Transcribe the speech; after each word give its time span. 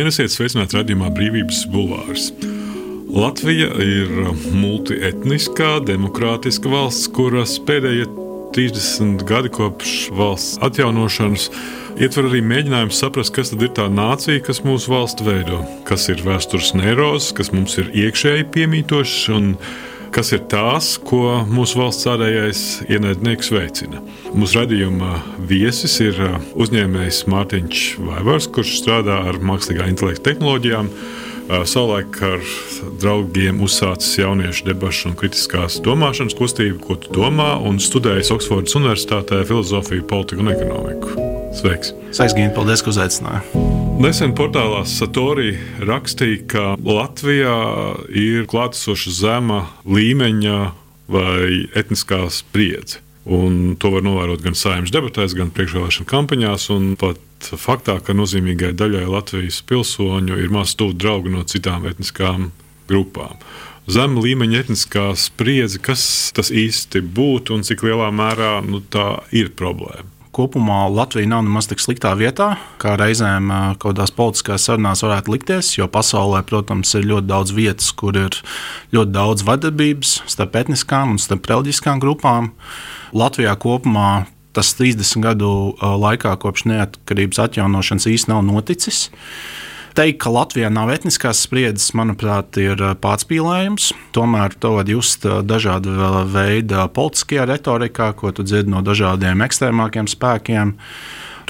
Labdien, 0.00 0.14
esiet 0.16 0.32
sveicināti 0.32 0.78
redzējumā 0.78 1.10
Brīvības 1.12 1.58
bulvārs. 1.68 2.30
Latvija 3.12 3.66
ir 3.84 4.30
multietniskā, 4.56 5.74
demokrātiska 5.84 6.72
valsts, 6.72 7.10
kuras 7.12 7.58
pēdējie 7.68 8.06
30 8.56 9.26
gadi 9.28 9.52
kopš 9.52 9.92
valsts 10.16 10.56
atjaunošanas 10.64 11.50
ietver 12.00 12.30
arī 12.30 12.40
mēģinājumu 12.40 12.96
saprast, 12.96 13.34
kas 13.36 13.52
ir 13.52 13.74
tā 13.76 13.90
nācija, 13.92 14.40
kas 14.46 14.62
mūsu 14.64 14.94
valsti 14.94 15.26
veido, 15.28 15.60
kas 15.84 16.08
ir 16.08 16.24
vēstures 16.24 16.72
neirozes, 16.80 17.34
kas 17.36 17.52
mums 17.52 17.76
ir 17.76 17.92
iekšēji 18.06 18.48
piemītošs 18.56 19.28
kas 20.14 20.32
ir 20.34 20.42
tās, 20.50 20.94
ko 21.06 21.40
mūsu 21.50 21.80
valsts 21.80 22.08
ārējais 22.10 22.62
ienaidnieks 22.90 23.50
veicina. 23.54 24.02
Mūsu 24.34 24.60
radījuma 24.60 25.20
viesis 25.50 25.96
ir 26.04 26.18
uh, 26.24 26.36
uzņēmējs 26.60 27.24
Mārtiņš 27.30 27.86
Vaivars, 28.06 28.50
kurš 28.52 28.76
strādā 28.82 29.20
ar 29.30 29.40
mākslīgā 29.42 29.88
intelekta 29.90 30.30
tehnoloģijām. 30.30 30.90
Uh, 30.90 31.64
savulaik 31.66 32.20
ar 32.22 32.44
draugiem 33.02 33.62
uzsācis 33.64 34.20
jauniešu 34.20 34.68
debašu 34.68 35.10
un 35.10 35.18
kritiskās 35.18 35.80
domāšanas 35.84 36.38
kustību, 36.38 36.78
ko 36.84 36.98
tu 37.00 37.16
domā, 37.16 37.52
un 37.66 37.82
studējis 37.82 38.30
Oksfordas 38.36 38.78
Universitātē 38.78 39.42
filozofiju, 39.48 40.06
politiku 40.10 40.46
un 40.46 40.54
ekonomiku. 40.54 41.28
Sveiks! 41.58 41.94
Sveiks, 42.14 42.38
Gigi! 42.38 42.54
Paldies, 42.54 42.86
ka 42.86 42.94
uzaicināji! 42.94 43.69
Nesen 44.00 44.30
portālā 44.32 44.78
Satori 44.88 45.50
rakstīja, 45.84 46.38
ka 46.48 46.62
Latvijā 46.80 47.56
ir 48.16 48.46
klātesoša 48.48 49.10
zema 49.12 49.58
līmeņa 49.84 50.54
vai 51.12 51.66
etniskā 51.76 52.22
spriedze. 52.32 53.02
Un 53.28 53.74
to 53.76 53.90
var 53.92 54.06
novērot 54.06 54.40
gan 54.40 54.56
saimnes 54.56 54.94
debatēs, 54.94 55.34
gan 55.36 55.50
priekšvēlēšana 55.52 56.08
kampaņās. 56.08 56.64
Pat 57.02 57.50
faktā, 57.60 57.98
ka 58.00 58.16
nozīmīgai 58.16 58.70
daļai 58.80 59.04
Latvijas 59.04 59.60
pilsoņu 59.68 60.38
ir 60.40 60.48
maz 60.54 60.72
tuvu 60.80 60.96
draugi 60.96 61.34
no 61.34 61.44
citām 61.44 61.84
etniskām 61.90 62.48
grupām. 62.88 63.36
Zema 63.84 64.24
līmeņa 64.24 64.62
etniskā 64.64 65.10
spriedze, 65.12 65.76
kas 65.76 66.06
tas 66.32 66.48
īsti 66.48 67.04
būtu 67.04 67.58
un 67.58 67.68
cik 67.68 67.84
lielā 67.84 68.08
mērā 68.16 68.62
nu, 68.64 68.80
tā 68.80 69.10
ir 69.36 69.52
problēma 69.60 70.08
kopumā 70.34 70.84
Latvija 70.92 71.28
nav 71.30 71.44
nemaz 71.46 71.68
tik 71.70 71.82
sliktā 71.82 72.12
vietā, 72.18 72.54
kā 72.82 72.94
reizēm 73.00 73.50
kaut 73.80 73.94
kādās 73.94 74.12
politiskās 74.14 74.66
sarunās 74.68 75.02
varētu 75.04 75.34
likties. 75.34 75.72
Jo 75.78 75.88
pasaulē, 75.90 76.42
protams, 76.46 76.92
ir 76.98 77.08
ļoti 77.10 77.30
daudz 77.30 77.54
vietas, 77.56 77.90
kur 77.92 78.18
ir 78.18 78.38
ļoti 78.94 79.14
daudz 79.14 79.46
vardarbības 79.46 80.20
starp 80.30 80.58
etniskām 80.62 81.16
un 81.16 81.22
starp 81.22 81.48
reliģiskām 81.50 82.02
grupām. 82.02 82.52
Latvijā 83.16 83.56
kopumā 83.60 84.24
tas 84.56 84.72
30 84.78 85.24
gadu 85.24 85.50
laikā 85.80 86.34
kopš 86.42 86.66
neatkarības 86.70 87.42
atjaunošanas 87.46 88.08
īstenībā 88.10 88.40
nav 88.42 88.60
noticis. 88.60 89.08
Teikt, 89.90 90.20
ka 90.22 90.30
Latvijā 90.30 90.68
nav 90.70 90.92
etniskās 90.94 91.40
spriedzes, 91.42 91.88
manuprāt, 91.98 92.54
ir 92.62 92.78
pārspīlējums. 93.02 93.88
Tomēr 94.14 94.54
to 94.62 94.76
var 94.76 94.90
just 94.90 95.26
dažāda 95.26 96.22
veida 96.30 96.84
politiskajā 96.94 97.48
retorikā, 97.50 98.12
ko 98.14 98.30
tu 98.30 98.46
dzirdi 98.46 98.70
no 98.70 98.84
dažādiem 98.86 99.42
ekstrēmākiem 99.42 100.06
spēkiem. 100.10 100.76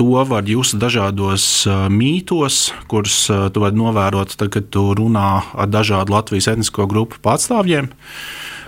To 0.01 0.25
var 0.25 0.49
just 0.49 0.79
dažādos 0.81 1.67
mītos, 1.93 2.71
kurus 2.89 3.27
tu 3.29 3.61
vari 3.61 3.77
novērot, 3.77 4.33
tad, 4.41 4.49
kad 4.55 4.71
tu 4.73 4.87
runā 4.97 5.43
ar 5.53 5.69
dažādu 5.69 6.17
Latvijas 6.17 6.49
etnisko 6.55 6.89
grupu 6.89 7.21
pārstāvjiem. 7.21 7.93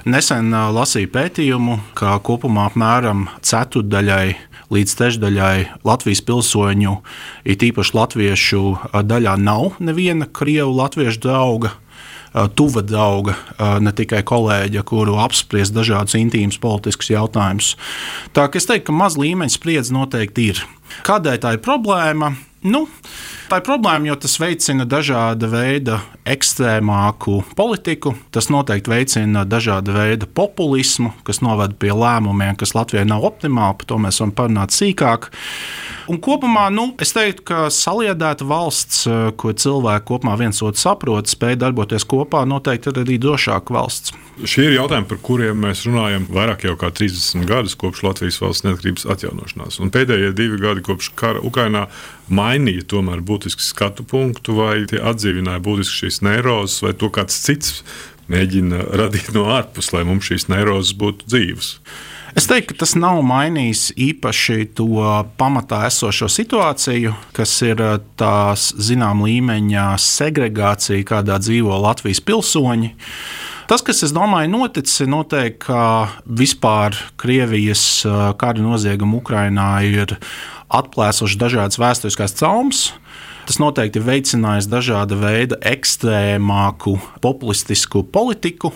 Nesen 0.02 0.50
lasīju 0.50 1.12
pētījumu, 1.14 1.76
ka 1.94 2.16
kopumā 2.26 2.64
apmēram 2.72 3.28
ceturdaļai 3.46 4.34
līdz 4.72 4.94
trešdaļai 4.98 5.58
Latvijas 5.86 6.24
pilsoņu, 6.26 6.96
it 7.46 7.62
īpaši 7.62 7.94
latviešu 7.94 8.62
daļā, 9.06 9.36
nav 9.38 9.78
neviena 9.78 10.26
krievu 10.26 10.74
latviešu 10.80 11.22
drauga 11.22 11.76
tuva 12.56 12.80
drauga, 12.80 13.36
ne 13.84 13.92
tikai 13.92 14.22
kolēģa, 14.24 14.82
kuru 14.88 15.18
apspriest 15.20 15.74
dažādus 15.76 16.16
intīmus 16.16 16.58
politiskus 16.58 17.12
jautājumus. 17.12 17.74
Tā 18.32 18.46
kā 18.48 18.58
es 18.58 18.66
teiktu, 18.66 18.88
ka 18.88 18.96
maz 18.96 19.18
līmeņa 19.20 19.52
spriedze 19.52 19.92
noteikti 19.94 20.48
ir. 20.54 20.62
Kādēļ 21.06 21.42
tā 21.44 21.54
ir 21.58 21.62
problēma? 21.62 22.32
Nu, 22.62 22.84
tā 23.50 23.58
ir 23.58 23.64
problēma, 23.66 24.06
jo 24.06 24.14
tas 24.22 24.36
veicina 24.38 24.84
dažāda 24.86 25.48
veida 25.50 25.96
ekstrēmāku 26.30 27.40
politiku. 27.58 28.12
Tas 28.30 28.46
noteikti 28.54 28.92
veicina 28.92 29.42
dažāda 29.42 29.96
veida 29.96 30.28
populismu, 30.30 31.10
kas 31.26 31.42
novada 31.42 31.74
pie 31.74 31.90
lēmumiem, 31.90 32.54
kas 32.60 32.76
Latvijai 32.78 33.08
nav 33.10 33.26
optimāli. 33.26 33.80
Par 33.80 33.90
to 33.90 33.98
mēs 34.04 34.22
varam 34.22 34.34
parunāt 34.38 34.76
sīkāk. 34.76 35.26
Un 36.12 36.20
kopumā 36.22 36.68
nu, 36.74 36.92
es 37.02 37.14
teiktu, 37.14 37.44
ka 37.50 37.66
saliedēta 37.74 38.46
valsts, 38.46 39.04
eh, 39.10 39.30
ko 39.38 39.50
cilvēki 39.50 40.06
kopumā 40.12 40.38
viens 40.38 40.62
otru 40.62 40.78
saprot, 40.78 41.30
spēj 41.30 41.58
darboties 41.62 42.06
kopā, 42.06 42.44
noteikti 42.46 42.90
ir 42.90 43.02
arī 43.02 43.18
drošāka 43.22 43.74
valsts. 43.74 44.14
Šie 44.44 44.64
ir 44.70 44.78
jautājumi, 44.78 45.08
par 45.10 45.18
kuriem 45.22 45.58
mēs 45.66 45.84
runājam 45.86 46.26
vairāk 46.30 46.64
jau 46.66 46.74
kā 46.80 46.90
30 46.94 47.46
gadus 47.46 47.74
kopš 47.78 48.02
Latvijas 48.06 48.40
valsts 48.42 48.64
neatkarības 48.66 49.06
atjaunošanās. 49.14 49.78
Un 49.82 49.90
pēdējie 49.94 50.32
divi 50.34 50.58
gadi 50.62 50.82
kopš 50.86 51.12
kara 51.14 51.42
Ukrainā 51.44 51.86
mainīja 52.34 52.86
tomēr 52.94 53.22
būtiski 53.24 53.64
skatu 53.64 54.06
punktu, 54.08 54.56
vai 54.58 54.84
atdzīvināja 54.86 55.62
būtiski 55.64 56.04
šīs 56.04 56.22
neirozes, 56.26 56.80
vai 56.84 56.94
to 56.98 57.12
kāds 57.12 57.38
cits 57.44 57.82
mēģina 58.32 58.86
radīt 59.02 59.32
no 59.36 59.48
ārpus, 59.52 59.92
lai 59.94 60.06
mums 60.08 60.30
šīs 60.30 60.48
neirozes 60.52 60.96
būtu 60.98 61.28
dzīves. 61.28 61.76
Es 62.32 62.46
teiktu, 62.48 62.72
ka 62.72 62.86
tas 62.86 62.94
nav 62.96 63.18
mainījis 63.28 63.90
īpaši 64.00 64.70
to 64.78 65.04
pamatā 65.36 65.82
esošo 65.90 66.30
situāciju, 66.32 67.12
kas 67.36 67.52
ir 67.66 67.82
eh, 67.84 67.98
tās 68.16 68.70
zināmā 68.80 69.28
līmeņa 69.28 69.90
segregācija, 70.00 71.04
kādā 71.10 71.36
dzīvo 71.42 71.76
Latvijas 71.84 72.22
pilsoņi. 72.24 72.94
Tas, 73.68 73.84
kas, 73.84 74.00
domāju, 74.16 74.48
noticis, 74.52 75.04
noteikti, 75.08 75.60
ka 75.66 75.82
vispār 76.24 76.96
Krievijas 77.20 77.84
eh, 78.08 78.24
kara 78.40 78.64
nozieguma 78.64 79.20
Ukrainā 79.20 79.68
ir 79.84 80.16
atklāsuši 80.72 81.40
dažādas 81.40 81.80
vēsturiskās 81.80 82.36
traumas. 82.38 82.86
Tas 83.42 83.58
noteikti 83.58 83.98
ir 83.98 84.06
veicinājis 84.06 84.68
dažāda 84.70 85.16
veida 85.18 85.56
ekstrēmāku, 85.66 86.94
populistisku 87.24 88.04
politiku, 88.14 88.70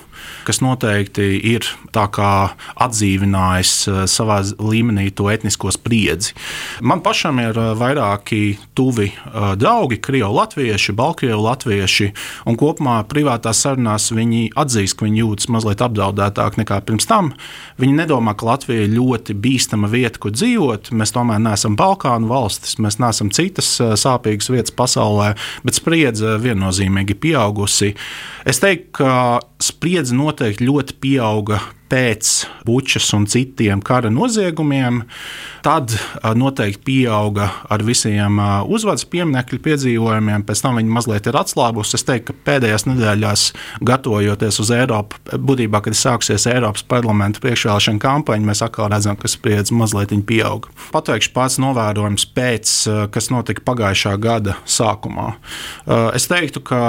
kas 0.46 0.58
noteikti 0.64 1.28
ir 1.52 1.66
atdzīvinājis 1.96 3.72
eh, 3.88 4.00
savā 4.10 4.40
līmenī 4.58 5.08
to 5.14 5.28
etnisko 5.30 5.70
spriedzi. 5.74 6.34
Man 6.82 7.02
pašam 7.04 7.38
ir 7.42 7.56
eh, 7.56 7.70
vairāki 7.78 8.58
tuvi 8.76 9.12
eh, 9.12 9.46
draugi, 9.60 10.00
krievi, 10.02 10.26
latvieši, 10.34 10.94
balkrievi, 10.98 11.38
latvieši, 11.46 12.10
un 12.50 12.58
kopumā 12.58 12.98
privātās 13.06 13.62
sarunās 13.62 14.10
viņi 14.16 14.50
atzīst, 14.58 14.98
ka 14.98 15.06
viņi 15.06 15.22
jūtas 15.22 15.50
mazliet 15.54 15.84
apdraudētāk 15.86 16.58
nekā 16.62 16.80
pirms 16.88 17.06
tam. 17.06 17.32
Viņi 17.78 18.00
nedomā, 18.00 18.34
ka 18.34 18.50
Latvija 18.50 18.86
ir 18.86 18.94
ļoti 18.94 19.34
bīstama 19.42 19.88
vieta, 19.92 20.20
kur 20.22 20.34
dzīvot. 20.34 20.90
Mēs 20.96 21.12
tomēr 21.14 21.40
neesam 21.42 21.76
Balkānu 21.78 22.30
valstis, 22.30 22.76
mēs 22.82 22.98
neesam 23.02 23.30
citas 23.34 23.68
sāpīgas 23.78 24.48
vietas 24.50 24.55
pasaulē, 24.76 25.32
bet 25.66 25.78
spriedze 25.78 26.36
viennozīmīgi 26.42 27.16
pieaugusi. 27.20 27.94
Es 28.48 28.62
teiktu, 28.62 28.92
ka 29.00 29.12
spriedze 29.62 30.16
noteikti 30.16 30.66
ļoti 30.66 30.96
pieauga 31.02 31.60
pēc 31.90 32.30
bučas 32.66 33.08
un 33.14 33.26
citiem 33.30 33.82
kara 33.84 34.10
noziegumiem. 34.10 35.04
Tad 35.66 35.94
noteikti 36.38 36.82
pieauga 36.86 37.48
ar 37.70 37.82
visiem 37.86 38.38
uzvadas 38.70 39.06
pieminiektu 39.10 39.58
piedzīvojumiem, 39.64 40.44
pēc 40.46 40.62
tam 40.62 40.78
viņi 40.78 40.92
mazliet 40.94 41.26
ir 41.26 41.38
atslābusi. 41.38 41.98
Es 41.98 42.06
teiktu, 42.06 42.32
ka 42.32 42.46
pēdējās 42.50 42.86
nedēļās, 42.86 43.46
gatavojoties 43.86 44.60
uz 44.62 44.70
Eiropu, 44.76 45.18
būtībā, 45.34 45.82
kad 45.82 45.98
sāksies 45.98 46.46
Eiropas 46.50 46.86
parlamenta 46.86 47.42
priekšvēlēšana 47.42 48.02
kampaņa, 48.02 48.50
mēs 48.50 48.62
atkal 48.66 48.90
redzam, 48.94 49.18
ka 49.18 49.30
spriedze 49.30 49.74
mazliet 49.74 50.14
pieauga. 50.26 50.70
Pateikšu 50.94 51.34
pats 51.34 51.58
novērojums 51.62 52.28
pēc, 52.36 52.76
kas 53.14 53.30
notika 53.34 53.66
pagājušā 53.66 54.14
gada 54.22 54.54
sākumā. 54.70 55.32
Es 56.14 56.30
teiktu, 56.30 56.62
ka 56.62 56.82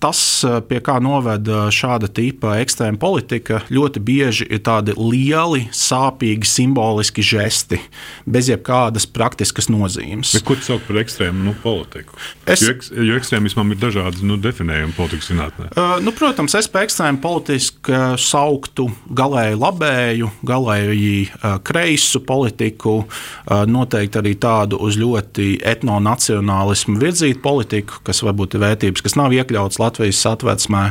tas, 0.00 0.44
eh, 0.44 0.58
pie 0.64 0.80
kā 0.84 0.96
noveda 1.02 1.68
šāda 1.74 2.08
tipa 2.12 2.56
ekstrēma 2.62 2.98
politika, 3.00 3.60
ļoti 3.70 4.02
bieži 4.04 4.46
ir 4.48 4.62
tādi 4.64 4.94
lieli, 4.96 5.66
sāpīgi, 5.76 6.48
simboliski 6.48 7.24
žesti, 7.24 7.78
bez 8.26 8.48
jebkādas 8.50 9.06
praktiskas 9.06 9.68
nozīmes. 9.72 10.32
Bet 10.38 10.46
ko 10.48 10.56
tu 10.56 10.66
sauc 10.66 10.86
par 10.88 11.02
ekstrēmu 11.02 11.44
nu, 11.50 11.54
politiku? 11.62 12.16
Es... 12.46 12.64
Jo, 12.64 12.74
eks, 12.74 12.90
jo 12.96 13.18
ekstrēmismam 13.20 13.74
ir 13.74 13.80
dažādi 13.82 14.24
nu, 14.26 14.38
definējumi 14.40 14.96
politikas 14.96 15.30
zinātnē. 15.30 15.70
Uh, 15.76 15.96
nu, 16.04 16.14
protams, 16.16 16.56
es 16.58 16.68
par 16.70 16.88
ekstrēmu 16.88 17.20
politisku 17.22 18.00
sauktu 18.20 18.88
galēji 19.16 19.58
labēju, 19.60 20.30
galēji 20.48 21.12
uh, 21.28 21.58
kreisu 21.66 22.22
politiku, 22.24 22.96
uh, 23.04 23.62
noteikti 23.68 24.20
arī 24.22 24.34
tādu 24.40 24.80
uz 24.80 24.96
ļoti 25.00 25.60
etnonacionālismu 25.66 26.96
virzītu 27.00 27.42
politiku, 27.44 28.00
kas 28.06 28.22
varbūt 28.24 28.56
ir 28.56 28.64
vērtības, 28.64 29.04
kas 29.04 29.18
nav 29.20 29.34
iekļautas 29.36 29.80
Latvijas 29.90 30.22
atvecsmē. 30.30 30.84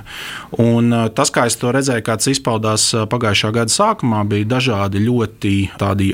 Un 0.59 0.91
tas, 1.15 1.31
kā 1.31 1.45
es 1.47 1.55
to 1.59 1.71
redzēju, 1.71 2.03
kāds 2.03 2.27
izpaudās 2.33 2.89
pagājušā 3.09 3.53
gada 3.55 3.71
sākumā, 3.71 4.25
bija 4.27 4.49
dažādi 4.57 5.01
ļoti 5.05 5.53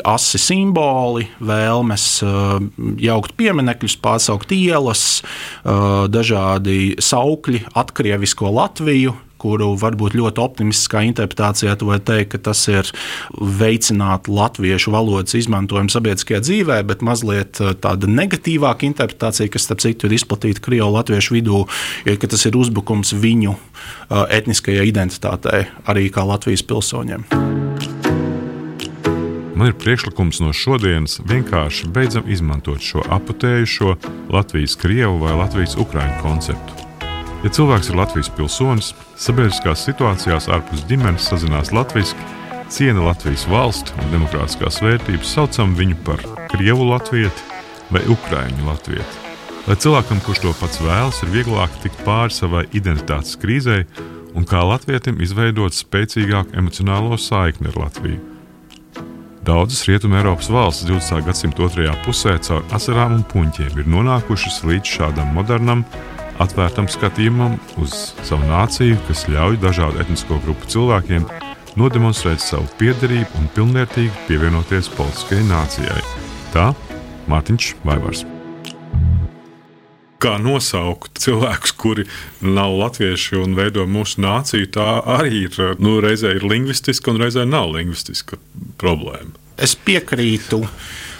asi 0.05 0.41
simboli, 0.41 1.25
vēlmes 1.41 2.07
jaukt 3.01 3.35
pieminekļus, 3.39 3.97
pārsaukt 4.05 4.53
ielas, 4.55 5.23
dažādi 5.65 6.95
saukļi, 7.01 7.65
atkrievisko 7.73 8.53
Latviju 8.53 9.15
kuru 9.41 9.73
varbūt 9.79 10.15
ļoti 10.17 10.41
optimistiskā 10.43 11.03
interpretācijā 11.09 11.75
tu 11.79 11.89
vari 11.89 12.03
teikt, 12.05 12.33
ka 12.35 12.41
tas 12.49 12.61
ir 12.71 12.89
veicināt 13.35 14.29
latviešu 14.31 14.93
valodas 14.95 15.37
izmantojumu 15.37 15.93
sabiedriskajā 15.93 16.41
dzīvē, 16.45 16.79
bet 16.87 17.05
mazliet 17.05 17.61
uh, 17.63 17.73
tāda 17.77 18.09
negatīvāka 18.11 18.87
interpretācija, 18.89 19.51
kas, 19.53 19.67
starp 19.67 19.83
citu, 19.85 20.09
ir 20.09 20.17
izplatīta 20.19 20.63
Krievijas 20.63 20.95
latviešu 20.95 21.37
vidū, 21.37 21.63
ir, 22.07 22.19
ka 22.21 22.29
tas 22.31 22.45
ir 22.47 22.57
uzbrukums 22.59 23.15
viņu 23.15 23.55
uh, 23.55 24.23
etniskajai 24.29 24.87
identitātei, 24.91 25.65
arī 25.89 26.09
kā 26.13 26.25
Latvijas 26.27 26.65
pilsoņiem. 26.67 27.27
Man 29.55 29.71
ir 29.71 29.77
priekšlikums 29.79 30.41
no 30.43 30.51
šodienas 30.51 31.21
vienkārši 31.23 31.87
beidzam 31.95 32.27
izmantot 32.27 32.83
šo 32.83 33.05
aputējušo 33.17 33.95
Latvijas-Krievu 34.35 35.21
vai 35.21 35.37
Latvijas-Ukraiņu 35.39 36.19
konceptu. 36.25 36.84
Ja 37.45 37.51
cilvēks 37.53 37.91
ir 37.91 37.97
Latvijas 37.99 38.31
pilsonis, 38.33 38.87
sabiedriskās 39.21 39.83
situācijās 39.85 40.47
ārpus 40.49 40.81
ģimenes 40.89 41.27
sazinās 41.29 41.69
latviešu, 41.75 42.17
ciena 42.73 43.03
Latvijas 43.05 43.43
valsti 43.45 43.93
un 44.01 44.07
demokrātiskās 44.15 44.79
vērtības, 44.81 45.33
saucam 45.35 45.75
viņu 45.77 45.99
par 46.07 46.23
krievu 46.49 46.87
latvieti 46.89 47.45
vai 47.93 48.01
ukrāņu 48.09 48.65
latvieti. 48.65 49.21
Lai 49.67 49.75
cilvēkam, 49.77 50.23
kurš 50.25 50.41
to 50.41 50.53
pats 50.57 50.81
vēlas, 50.81 51.21
ir 51.21 51.35
vieglāk 51.35 51.77
tikt 51.83 52.01
pāri 52.07 52.33
savai 52.33 52.63
identitātes 52.73 53.37
krīzei 53.37 53.83
un 54.33 54.49
kā 54.49 54.63
latvietim 54.65 55.21
izveidot 55.21 55.77
spēcīgāku 55.77 56.57
emocionālo 56.57 57.21
saikni 57.21 57.69
ar 57.69 57.77
Latviju. 57.83 58.23
Daudzas 59.45 59.85
Rietumē 59.85 60.23
Eiropas 60.23 60.49
valstis 60.49 60.89
20. 60.89 61.21
gadsimta 61.29 61.67
otrajā 61.69 61.93
pusē 62.01 62.39
caur 62.41 62.65
asarām 62.73 63.19
un 63.19 63.23
puņķiem 63.29 63.77
ir 63.77 63.93
nonākušas 63.93 64.63
līdz 64.65 64.97
šādam 64.97 65.29
modernam, 65.37 65.85
atvērtam 66.43 66.87
skatījumam 66.91 67.57
uz 67.81 67.93
savu 68.25 68.45
nāciju, 68.49 68.97
kas 69.07 69.25
ļauj 69.31 69.59
dažādu 69.63 70.01
etnisko 70.03 70.39
grupu 70.43 70.67
cilvēkiem 70.71 71.27
nodemonstrēt 71.79 72.43
savu 72.43 72.67
piederību 72.79 73.39
un 73.39 73.49
pilnvērtīgi 73.55 74.25
pievienoties 74.29 74.91
politiskajai 74.95 75.47
nācijai. 75.49 76.01
Tā 76.55 76.71
Mārtiņš 77.31 77.71
Vaivars. 77.87 78.25
Kā 80.21 80.37
nosaukt 80.41 81.19
cilvēkus, 81.21 81.73
kuri 81.77 82.05
nav 82.41 82.73
latvieši 82.79 83.39
un 83.41 83.55
veido 83.57 83.83
mūsu 83.89 84.21
nāciju, 84.23 84.69
tā 84.73 84.87
arī 85.17 85.45
ir 85.49 85.75
nu, 85.83 85.97
reizē 86.03 86.37
ir 86.37 86.45
lingvistiska 86.47 87.11
un 87.11 87.19
reizē 87.21 87.43
nav 87.49 87.73
lingvistiska 87.75 88.39
problēma. 88.81 89.35
Es 89.55 89.75
piekrītu 89.75 90.63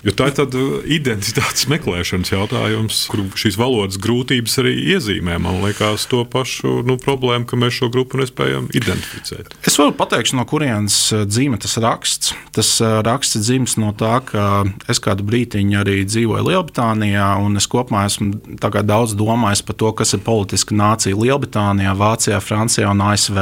Jo 0.05 0.13
tā 0.13 0.27
ir 0.29 0.35
tāda 0.37 0.63
identitātes 0.85 1.65
meklēšanas 1.71 2.29
jautājums, 2.29 2.99
kur 3.09 3.23
šīs 3.41 3.55
valodas 3.57 3.97
grūtības 4.01 4.59
arī 4.61 4.75
iezīmē. 4.93 5.39
Man 5.41 5.63
liekas, 5.63 6.05
to 6.11 6.19
pašu 6.29 6.83
nu, 6.85 6.99
problēmu, 7.01 7.47
ka 7.49 7.57
mēs 7.57 7.79
šo 7.79 7.89
grupu 7.93 8.19
nespējam 8.21 8.67
identificēt. 8.77 9.55
Es 9.65 9.79
varu 9.81 9.95
pateikt, 9.97 10.35
no 10.37 10.45
kurienes 10.45 10.99
eh, 11.09 11.23
dzīve 11.25 11.57
tas 11.63 11.73
raksts. 11.81 12.35
Tas 12.53 12.69
eh, 12.85 12.99
raksts 13.07 13.41
dzimis 13.47 13.79
no 13.81 13.95
tā, 13.97 14.19
ka 14.29 14.43
es 14.91 15.01
kādu 15.01 15.25
brīdiņu 15.25 15.81
arī 15.81 15.97
dzīvoju 16.05 16.45
Lielbritānijā, 16.51 17.31
un 17.41 17.57
es 17.57 17.65
kopumā 17.71 18.05
esmu 18.11 18.59
daudz 18.61 19.17
domājis 19.17 19.65
par 19.65 19.79
to, 19.81 19.89
kas 19.97 20.13
ir 20.13 20.21
politiska 20.27 20.77
nācija 20.77 21.17
Lielbritānijā, 21.17 21.95
Vācijā, 21.97 22.37
Francijā 22.45 22.93
un 22.93 23.01
ASV. 23.07 23.41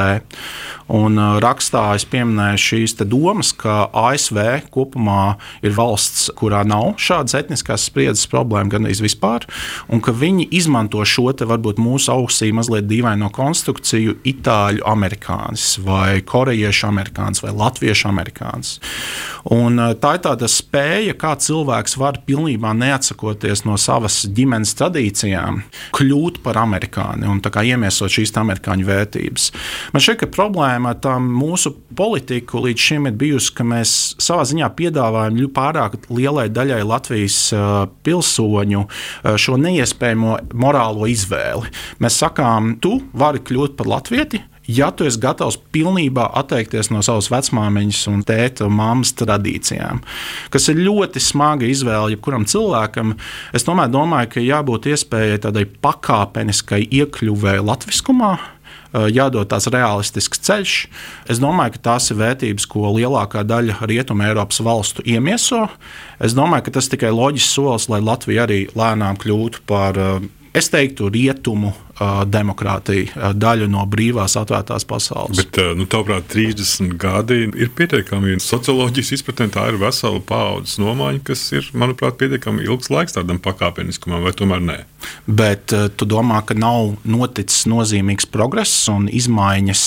Un 0.93 1.19
rakstā 1.43 1.83
es 1.97 2.07
pieminēju 2.07 2.59
šīs 2.59 2.95
domas, 3.03 3.51
ka 3.55 3.87
ASV 3.91 4.69
kopumā 4.71 5.35
ir 5.63 5.75
valsts, 5.75 6.29
kur 6.37 6.52
kurā 6.53 6.61
nav 6.67 6.93
šādas 7.01 7.33
etniskās 7.39 7.87
spriedzes 7.89 8.29
problēma 8.29 8.69
gan 8.69 8.85
vispār, 8.85 9.47
un 9.89 10.01
ka 10.03 10.13
viņi 10.13 10.47
izmanto 10.53 11.01
šo 11.05 11.31
te 11.33 11.47
varbūt 11.49 11.81
mūsu 11.81 12.11
ausī 12.13 12.51
mazliet 12.53 12.85
dīvaino 12.85 13.31
konstrukciju 13.33 14.19
itāļu 14.23 14.83
amerikānis 14.85 15.79
vai 15.83 16.21
korejiešu 16.21 16.87
amerikānis 16.91 17.41
vai 17.43 17.53
latviešu 17.57 18.09
amerikānis. 18.11 18.75
Un 19.51 19.79
eh, 19.79 19.95
tā 19.97 20.15
ir 20.17 20.23
tāda 20.27 20.49
spēja, 20.51 21.15
kā 21.17 21.33
cilvēks 21.41 21.97
var 21.97 22.21
pilnībā 22.27 22.73
neatsakoties 22.77 23.65
no 23.65 23.77
savas 23.81 24.21
ģimenes 24.29 24.75
tradīcijām, 24.79 25.63
kļūt 25.97 26.41
par 26.45 26.59
amerikāni 26.61 27.27
un 27.29 27.41
iemiesot 27.43 28.11
šīs 28.11 28.35
amerikāņu 28.39 28.85
vērtības. 28.87 29.49
Man 29.93 30.03
šķiet, 30.03 30.21
ka 30.21 30.31
problēma 30.37 30.93
ar 30.93 31.19
mūsu 31.23 31.73
politiku 31.95 32.61
līdz 32.63 32.87
šim 32.87 33.09
ir 33.09 33.17
bijusi, 33.17 33.53
ka 33.57 33.65
mēs 33.67 33.97
savā 34.21 34.45
ziņā 34.47 34.69
piedāvājam 34.77 35.39
pārāk 35.53 35.97
lielai 36.11 36.42
lielai 36.43 36.51
daļai 36.51 36.83
Latvijas 36.87 37.53
pilsoņu 38.03 38.87
šo 39.37 39.57
neiespējamo 39.57 40.37
morālo 40.53 41.07
izvēli. 41.07 41.69
Mēs 41.99 42.19
sakām, 42.19 42.79
tu 42.81 43.01
vari 43.13 43.39
kļūt 43.39 43.75
par 43.77 43.87
latvieti, 43.87 44.41
ja 44.67 44.91
tu 44.91 45.05
esi 45.05 45.19
gatavs 45.19 45.57
pilnībā 45.71 46.31
atteikties 46.39 46.89
no 46.91 47.01
savas 47.03 47.29
vecmāmiņas 47.31 48.07
un 48.11 48.23
tēta 48.23 48.67
un 48.67 48.75
mammas 48.77 49.13
tradīcijām, 49.19 50.01
kas 50.49 50.69
ir 50.69 50.79
ļoti 50.83 51.19
smaga 51.19 51.67
izvēle 51.67 52.15
jebkuram 52.15 52.45
cilvēkam, 52.45 53.15
es 53.53 53.63
tomēr 53.63 53.91
domāju, 53.91 54.33
ka 54.35 54.43
jābūt 54.43 54.91
iespējai 54.93 55.43
tādai 55.43 55.67
pakāpeniskai 55.67 56.85
iekļuvēji 56.89 57.67
latviskumā. 57.67 58.33
Eh, 58.93 59.07
jādod 59.09 59.49
tāds 59.49 59.65
realistisks 59.73 60.41
ceļš. 60.45 60.73
Es 61.33 61.39
domāju, 61.41 61.73
ka 61.75 61.83
tās 61.89 62.11
ir 62.13 62.19
vērtības, 62.19 62.67
ko 62.69 62.91
lielākā 62.93 63.41
daļa 63.49 63.79
rietumu 63.89 64.27
Eiropas 64.27 64.61
valstu 64.61 65.01
iemieso. 65.09 65.65
Es 66.21 66.35
domāju, 66.37 66.67
ka 66.67 66.75
tas 66.77 66.91
tikai 66.91 67.09
loģisks 67.09 67.55
solis, 67.57 67.89
lai 67.89 68.03
Latvija 68.05 68.45
arī 68.45 68.59
lēnām 68.77 69.17
kļūtu 69.17 69.65
par 69.65 69.97
eh, 69.97 70.27
es 70.53 70.69
teiktu, 70.69 71.09
rietumu 71.09 71.73
demokrātija, 72.27 73.09
uh, 73.13 73.31
daļa 73.37 73.69
no 73.71 73.85
brīvās, 73.89 74.37
atvērtās 74.39 74.87
pasaules. 74.89 75.43
Bet, 75.43 75.59
nu, 75.77 75.87
tavuprāt, 75.89 76.27
30 76.33 76.95
gadi 77.01 77.43
ir 77.47 77.73
pietiekami. 77.77 78.39
Socioloģijas 78.43 79.13
izpratnē 79.19 79.49
tā 79.53 79.67
ir 79.71 79.79
vesela 79.81 80.21
paudzes 80.23 80.79
nomaiņa, 80.81 81.23
kas 81.29 81.45
ir, 81.55 81.69
manuprāt, 81.77 82.17
pietiekami 82.21 82.65
ilgs 82.67 82.91
laiks 82.93 83.17
tādam 83.17 83.41
pakāpeniskumam, 83.43 84.23
vai 84.25 84.33
tomēr 84.37 84.63
nē? 84.63 84.79
Bet 85.27 85.73
tu 85.99 86.07
domā, 86.07 86.41
ka 86.47 86.55
nav 86.57 86.95
noticis 87.03 87.67
nozīmīgs 87.69 88.29
progress 88.31 88.87
un 88.91 89.09
izmaiņas 89.11 89.83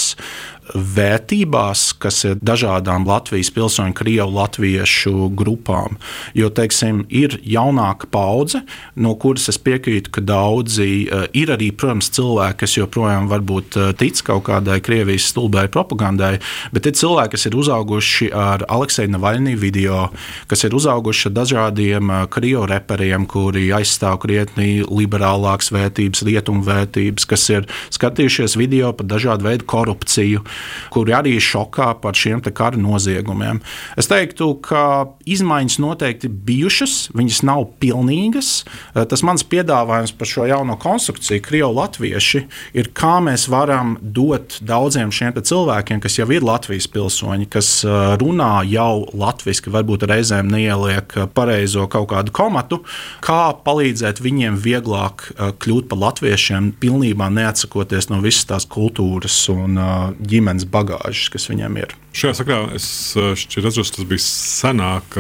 vērtībās, 0.75 1.93
kas 2.03 2.23
ir 2.27 2.39
dažādām 2.43 3.07
Latvijas 3.07 3.53
pilsoņu, 3.55 3.95
krievu, 3.97 4.33
latviešu 4.35 5.29
grupām. 5.37 5.99
Jo, 6.35 6.51
teiksim, 6.51 7.05
ir 7.09 7.39
jaunāka 7.47 8.09
paudze, 8.11 8.63
no 8.97 9.15
kuras 9.21 9.49
es 9.53 9.61
piekrītu, 9.63 10.11
ka 10.17 10.25
daudzi 10.27 11.07
ir 11.07 11.55
arī, 11.55 11.71
protams, 11.71 11.96
cilvēki, 12.03 12.59
kas 12.63 12.77
joprojām 12.79 13.29
varbūt 13.31 13.79
eh, 13.81 13.93
tic 13.99 14.21
kaut 14.27 14.47
kādai 14.49 14.81
Krievijas 14.85 15.31
stulbai 15.33 15.67
propagandai, 15.73 16.37
bet 16.73 16.87
ir 16.87 16.97
cilvēki, 16.99 17.35
kas 17.37 17.47
ir 17.49 17.57
uzauguši 17.59 18.31
ar 18.37 18.67
Aleksēju 18.69 19.15
Navaļnī 19.15 19.57
video, 19.61 20.11
kas 20.51 20.67
ir 20.67 20.77
uzauguši 20.77 21.31
ar 21.31 21.37
dažādiem 21.41 22.13
eh, 22.13 22.27
krievu 22.33 22.67
reperiem, 22.71 23.29
kuri 23.31 23.69
aizstāv 23.77 24.21
krietni 24.25 24.85
liberālākas 24.87 25.73
vērtības, 25.75 26.25
rietumu 26.27 26.65
vērtības, 26.67 27.29
kas 27.29 27.49
ir 27.53 27.71
skatījušies 27.95 28.59
video 28.61 28.93
par 28.97 29.09
dažādu 29.17 29.49
veidu 29.49 29.69
korupciju 29.69 30.45
kuri 30.91 31.15
arī 31.17 31.37
ir 31.37 31.45
šokā 31.45 31.93
par 32.03 32.17
šiem 32.17 32.43
kara 32.47 32.79
noziegumiem. 32.81 33.61
Es 33.99 34.09
teiktu, 34.11 34.53
ka 34.65 35.13
izmaiņas 35.29 35.79
noteikti 35.83 36.31
bijušas, 36.31 37.11
viņas 37.17 37.43
nav 37.47 37.67
pilnīgas. 37.83 38.65
Eh, 38.95 39.05
tas 39.05 39.25
mans 39.27 39.45
piedāvājums 39.45 40.15
par 40.17 40.31
šo 40.31 40.47
jauno 40.49 40.77
konstrukciju, 40.81 41.45
Krievu 41.47 41.73
latvieši, 41.87 42.43
ir 42.77 42.91
kā 42.97 43.17
mēs 43.25 43.47
varam 43.53 43.97
dot 44.01 44.59
daudziem 44.67 45.13
šiem 45.15 45.35
cilvēkiem, 45.37 46.01
kas 46.03 46.19
jau 46.19 46.27
ir 46.35 46.45
Latvijas 46.47 46.89
pilsoņi, 46.91 47.49
kas 47.51 47.71
eh, 47.87 48.15
runā 48.21 48.65
jau 48.71 49.07
latviešu, 49.15 49.73
varbūt 49.75 50.07
reizēm 50.11 50.51
neieliek 50.53 51.17
eh, 51.17 51.29
pareizo 51.35 51.87
kaut 51.91 52.11
kādu 52.13 52.35
komatu, 52.35 52.83
kā 53.25 53.55
palīdzēt 53.67 54.21
viņiem 54.23 54.59
vieglāk 54.63 55.29
kļūt 55.63 55.89
par 55.91 56.01
latviešiem, 56.01 56.73
pilnībā 56.81 57.29
neatsakoties 57.33 58.11
no 58.11 58.21
visas 58.25 58.47
tās 58.49 58.67
kultūras 58.71 59.37
un 59.53 59.79
ģimenes 60.21 60.67
bagāžas, 60.71 61.31
kas 61.33 61.49
viņam 61.51 61.79
ir. 61.83 61.95
Šajā 62.17 62.39
sakrā 62.41 62.61
es 62.77 62.89
atceros, 63.17 63.93
tas 63.93 64.07
bija 64.09 64.23
senāk 64.23 65.19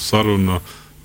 saruna. 0.00 0.60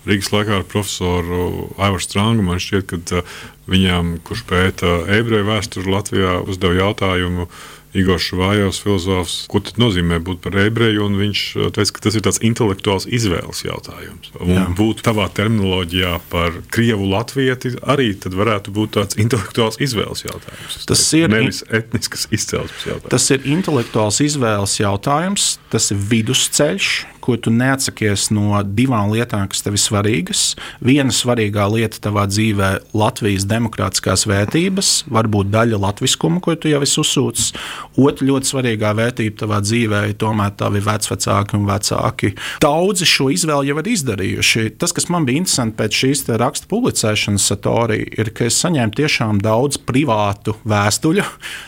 Rīgas 0.07 0.33
laikā 0.33 0.59
ar 0.59 0.65
profesoru 0.67 1.69
Aivaru 1.77 2.03
Strāngu 2.03 2.43
man 2.45 2.59
šķiet, 2.63 2.89
ka 2.89 3.21
uh, 3.21 3.37
viņam, 3.69 4.17
kurš 4.25 4.43
pēta 4.49 4.97
ebreju 5.19 5.47
vēsturi 5.47 5.93
Latvijā, 5.93 6.41
uzdeva 6.47 6.81
jautājumu, 6.81 7.47
Igors 7.93 8.31
Vājovs, 8.33 8.79
filozofs, 8.81 9.33
ko 9.51 9.59
tas 9.61 9.75
nozīmē 9.77 10.17
būt 10.25 10.39
par 10.41 10.55
ebreju. 10.57 11.05
Viņš 11.13 11.41
teica, 11.75 11.93
ka 11.93 12.01
tas 12.07 12.15
ir 12.17 12.23
tāds 12.25 12.41
intelektuāls 12.41 13.05
izvēles 13.05 13.61
jautājums. 13.67 14.31
Un 14.41 14.49
Jā. 14.55 14.63
būt 14.73 15.03
tavā 15.05 15.27
terminoloģijā 15.37 16.15
par 16.31 16.57
krievu 16.73 17.05
latvieti 17.11 17.75
arī 17.85 18.09
varētu 18.17 18.73
būt 18.73 18.95
tāds 18.97 19.19
intelektuāls 19.21 19.77
izvēles 19.77 20.25
jautājums. 20.25 20.79
Tas 20.89 21.05
ir 21.13 21.29
nevis 21.29 21.61
etniskas 21.69 22.25
izcelsmes 22.33 22.89
jautājums. 22.89 23.13
Tas 23.13 23.29
ir 23.29 23.45
intelektuāls 23.53 24.23
izvēles 24.25 24.79
jautājums, 24.81 25.51
tas 25.69 25.93
ir 25.93 26.01
vidusceļš, 26.01 26.93
ko 27.23 27.37
tu 27.39 27.51
neatsakies 27.53 28.27
no 28.35 28.59
divām 28.63 29.13
lietām, 29.13 29.47
kas 29.51 29.63
tev 29.63 29.77
ir 29.77 29.83
svarīgas. 29.83 30.43
Viena 30.83 31.13
svarīgā 31.15 31.65
lieta 31.71 32.01
tavā 32.03 32.25
dzīvē- 32.27 32.69
Latvijas 33.03 33.47
demokrātiskās 33.47 34.25
vērtības, 34.27 34.91
varbūt 35.07 35.51
daļa 35.53 35.79
latviskuma, 35.79 36.41
ko 36.41 36.55
tu 36.55 36.67
jau 36.67 36.81
esi 36.83 36.99
uzsūcis. 36.99 37.53
Otra 37.97 38.27
ļoti 38.27 38.51
svarīgā 38.51 38.91
vērtība 38.99 39.37
tavā 39.43 39.61
dzīvē 39.63 40.09
ir 40.09 40.15
tomēr 40.19 40.51
tavi 40.57 40.81
vecāki 40.83 41.55
un 41.55 41.65
vecāki. 41.65 42.33
Daudzi 42.59 43.05
šo 43.05 43.29
izvēli 43.31 43.71
jau 43.71 43.79
ir 43.79 43.91
izdarījuši. 43.95 44.77
Tas, 44.77 44.91
kas 44.91 45.09
man 45.09 45.25
bija 45.25 45.37
interesanti 45.37 45.77
pēc 45.77 45.91
šīs 46.01 46.25
raksta 46.37 46.67
publicēšanas, 46.67 47.47
Satorija, 47.53 48.05
ir, 48.17 48.31
ka 48.31 48.45
es 48.45 48.59
saņēmu 48.63 48.95
tiešām 48.97 49.41
daudz 49.43 49.77
privātu 49.77 50.55
vēstuļu 50.65 51.23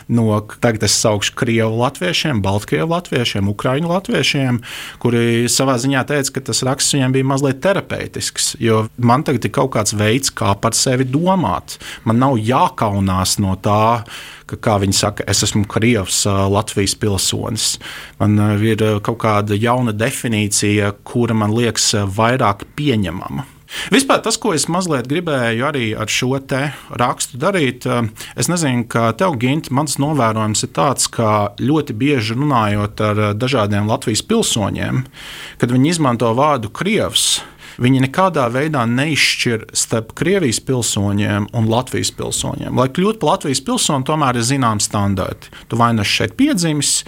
no, 0.08 0.40
tagad 0.60 0.86
es 0.86 0.96
saukšu 1.00 1.34
krievu 1.38 1.78
latviešiem, 1.80 2.42
baltkrievu 2.44 2.90
latviešiem, 2.92 3.48
ukraiņu 3.52 3.90
latviešiem, 3.90 4.60
kuri 5.02 5.45
savā 5.52 5.76
ziņā 5.80 6.02
teica, 6.08 6.32
ka 6.36 6.42
tas 6.48 6.62
raksts 6.66 6.96
viņiem 6.96 7.16
bija 7.16 7.28
mazliet 7.32 7.60
terapeitisks. 7.64 8.54
Jo 8.62 8.84
man 8.96 9.24
tagad 9.26 9.48
ir 9.48 9.54
kaut 9.56 9.72
kāds 9.76 9.96
veids, 9.96 10.32
kā 10.34 10.54
par 10.60 10.76
sevi 10.76 11.06
domāt. 11.08 11.78
Man 12.04 12.20
nav 12.22 12.38
jākaunās 12.40 13.38
no 13.42 13.56
tā, 13.62 14.04
ka, 14.50 14.60
kā 14.68 14.78
viņi 14.82 14.96
saka, 15.00 15.26
es 15.30 15.42
esmu 15.46 15.66
Krievs, 15.70 16.24
Latvijas 16.26 16.96
pilsonis. 17.00 17.74
Man 18.20 18.38
ir 18.60 18.86
kaut 19.06 19.20
kāda 19.24 19.58
jauna 19.58 19.96
definīcija, 19.96 20.94
kura 21.06 21.36
man 21.36 21.54
liekas 21.56 21.92
vairāk 22.16 22.68
pieņemama. 22.78 23.55
Vispār 23.94 24.20
tas, 24.22 24.38
ko 24.38 24.52
es 24.56 24.68
mazliet 24.70 25.08
gribēju 25.10 25.66
arī 25.66 25.86
ar 25.98 26.10
šo 26.10 26.38
rakstu 27.00 27.40
darīt, 27.40 27.86
es 28.36 28.50
nezinu, 28.50 28.86
kā 28.90 29.10
tev, 29.18 29.38
Gint, 29.40 29.70
mans 29.70 29.98
novērojums 30.02 30.64
ir 30.66 30.72
tāds, 30.76 31.08
ka 31.10 31.56
ļoti 31.58 31.96
bieži 31.96 32.36
runājot 32.38 33.02
ar 33.02 33.22
dažādiem 33.34 33.88
Latvijas 33.90 34.22
pilsoņiem, 34.26 35.04
kad 35.58 35.72
viņi 35.72 35.92
izmanto 35.96 36.32
vārdu 36.36 36.70
Krievs 36.70 37.40
Viņi 37.82 38.06
nekādā 38.06 38.46
veidā 38.52 38.86
neizšķir 38.88 39.66
starp 39.76 40.14
Krievijas 40.16 40.62
pilsoņiem 40.64 41.50
un 41.56 41.68
Latvijas 41.68 42.12
pilsoņiem. 42.16 42.76
Lai 42.76 42.88
kļūtu 42.88 43.20
par 43.20 43.34
Latvijas 43.34 43.60
pilsoni, 43.66 44.06
tomēr 44.08 44.38
ir 44.40 44.46
zināms 44.48 44.88
standarti. 44.88 45.50
Tu 45.68 45.76
vai 45.76 45.90
nu 45.96 46.04
šeit 46.06 46.36
piedzimis, 46.38 47.02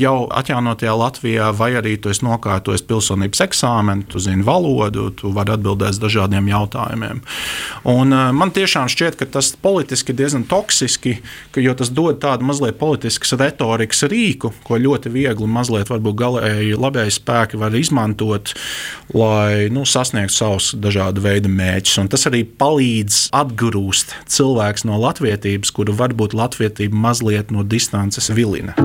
jau 0.00 0.14
atjaunotajā 0.34 0.94
Latvijā, 0.98 1.50
vai 1.56 1.70
arī 1.78 1.94
tu 2.00 2.10
esi 2.10 2.24
nokārtojis 2.26 2.84
pilsonības 2.88 3.44
eksāmenu, 3.46 4.06
tu 4.10 4.22
zini 4.22 4.46
valodu, 4.46 5.10
tu 5.14 5.30
vari 5.36 5.54
atbildēt 5.54 5.94
uz 5.94 6.02
dažādiem 6.02 6.50
jautājumiem. 6.50 7.22
Un, 7.90 8.16
man 8.36 8.54
tiešām 8.56 8.90
šķiet, 8.90 9.18
ka 9.20 9.28
tas 9.38 9.52
politiski 9.62 10.16
diezgan 10.16 10.46
toksiski, 10.50 11.18
ka, 11.54 11.62
jo 11.62 11.76
tas 11.78 11.92
dod 11.94 12.18
tādu 12.22 12.48
mazliet 12.48 12.80
politiskas 12.80 13.36
retorikas 13.38 14.04
rīku, 14.10 14.52
ko 14.66 14.80
ļoti 14.80 15.12
viegli, 15.14 15.48
mazliet 15.50 15.92
varbūt 15.92 16.18
galēji 16.18 16.78
labēji 16.80 17.16
spēki 17.20 17.60
var 17.60 17.76
izmantot, 17.78 18.54
lai 19.14 19.70
nu, 19.72 19.86
sasniegt 20.00 20.32
savus 20.32 20.72
dažādu 20.80 21.22
veidu 21.24 21.50
mērķus. 21.52 22.08
Tas 22.12 22.26
arī 22.30 22.44
palīdz 22.44 23.28
atgrūst 23.36 24.14
cilvēks 24.32 24.86
no 24.88 24.98
latviedzības, 25.00 25.72
kuru 25.76 25.94
varbūt 25.96 26.36
latvietība 26.36 26.96
mazliet 27.08 27.52
no 27.52 27.64
distances 27.66 28.30
vilina. 28.32 28.76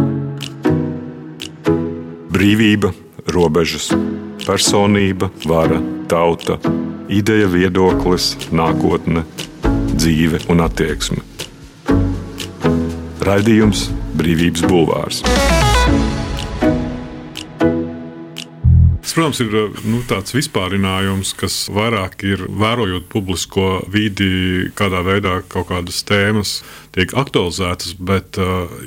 Brīvība, 2.36 2.92
robežas, 3.32 3.94
personība, 4.44 5.32
vara, 5.48 5.80
tauta, 6.12 6.60
ideja, 7.08 7.48
viedoklis, 7.48 8.34
nākotne, 8.52 9.24
dzīve 9.96 10.44
un 10.52 10.66
attieksme. 10.68 11.24
Raidījums 13.26 13.88
Brīvības 14.20 14.68
Bulvārs. 14.68 15.24
Protams, 19.16 19.40
ir 19.42 19.54
nu, 19.88 20.02
tāds 20.08 20.36
vispārinājums, 20.36 21.34
kas 21.40 21.58
vairāk 21.74 22.26
ir 22.28 22.46
vērojot 22.52 23.08
publisko 23.12 23.68
vidi, 23.92 24.70
kādā 24.78 25.02
veidā 25.06 25.38
kaut 25.52 25.70
kādas 25.72 26.04
tēmas 26.08 26.58
tiek 26.96 27.14
aktualizētas. 27.18 27.96
Bet, 27.98 28.40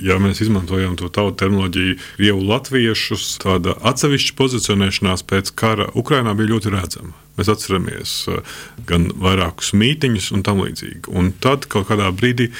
ja 0.05 0.19
mēs 0.23 0.43
izmantojam 0.45 0.99
to 1.01 1.11
tautu 1.13 1.39
terminoloģiju, 1.43 1.99
jau 2.29 2.41
latviešus, 2.51 3.31
tāda 3.45 3.77
atsevišķa 3.91 4.37
pozicionēšanās 4.39 5.25
pēc 5.29 5.55
kara 5.59 5.89
Ukrainā 5.99 6.37
bija 6.39 6.55
ļoti 6.55 6.75
redzama. 6.77 7.15
Mēs 7.39 7.53
atceramies 7.53 8.17
gan 8.89 9.09
vairākus 9.15 9.73
mītiņus 9.79 10.33
un 10.35 10.45
tam 10.47 10.65
līdzīgi. 10.65 11.07
Un 11.15 11.33
tad 11.43 11.69
kaut 11.71 11.89
kādā 11.93 12.11
brīdī 12.13 12.51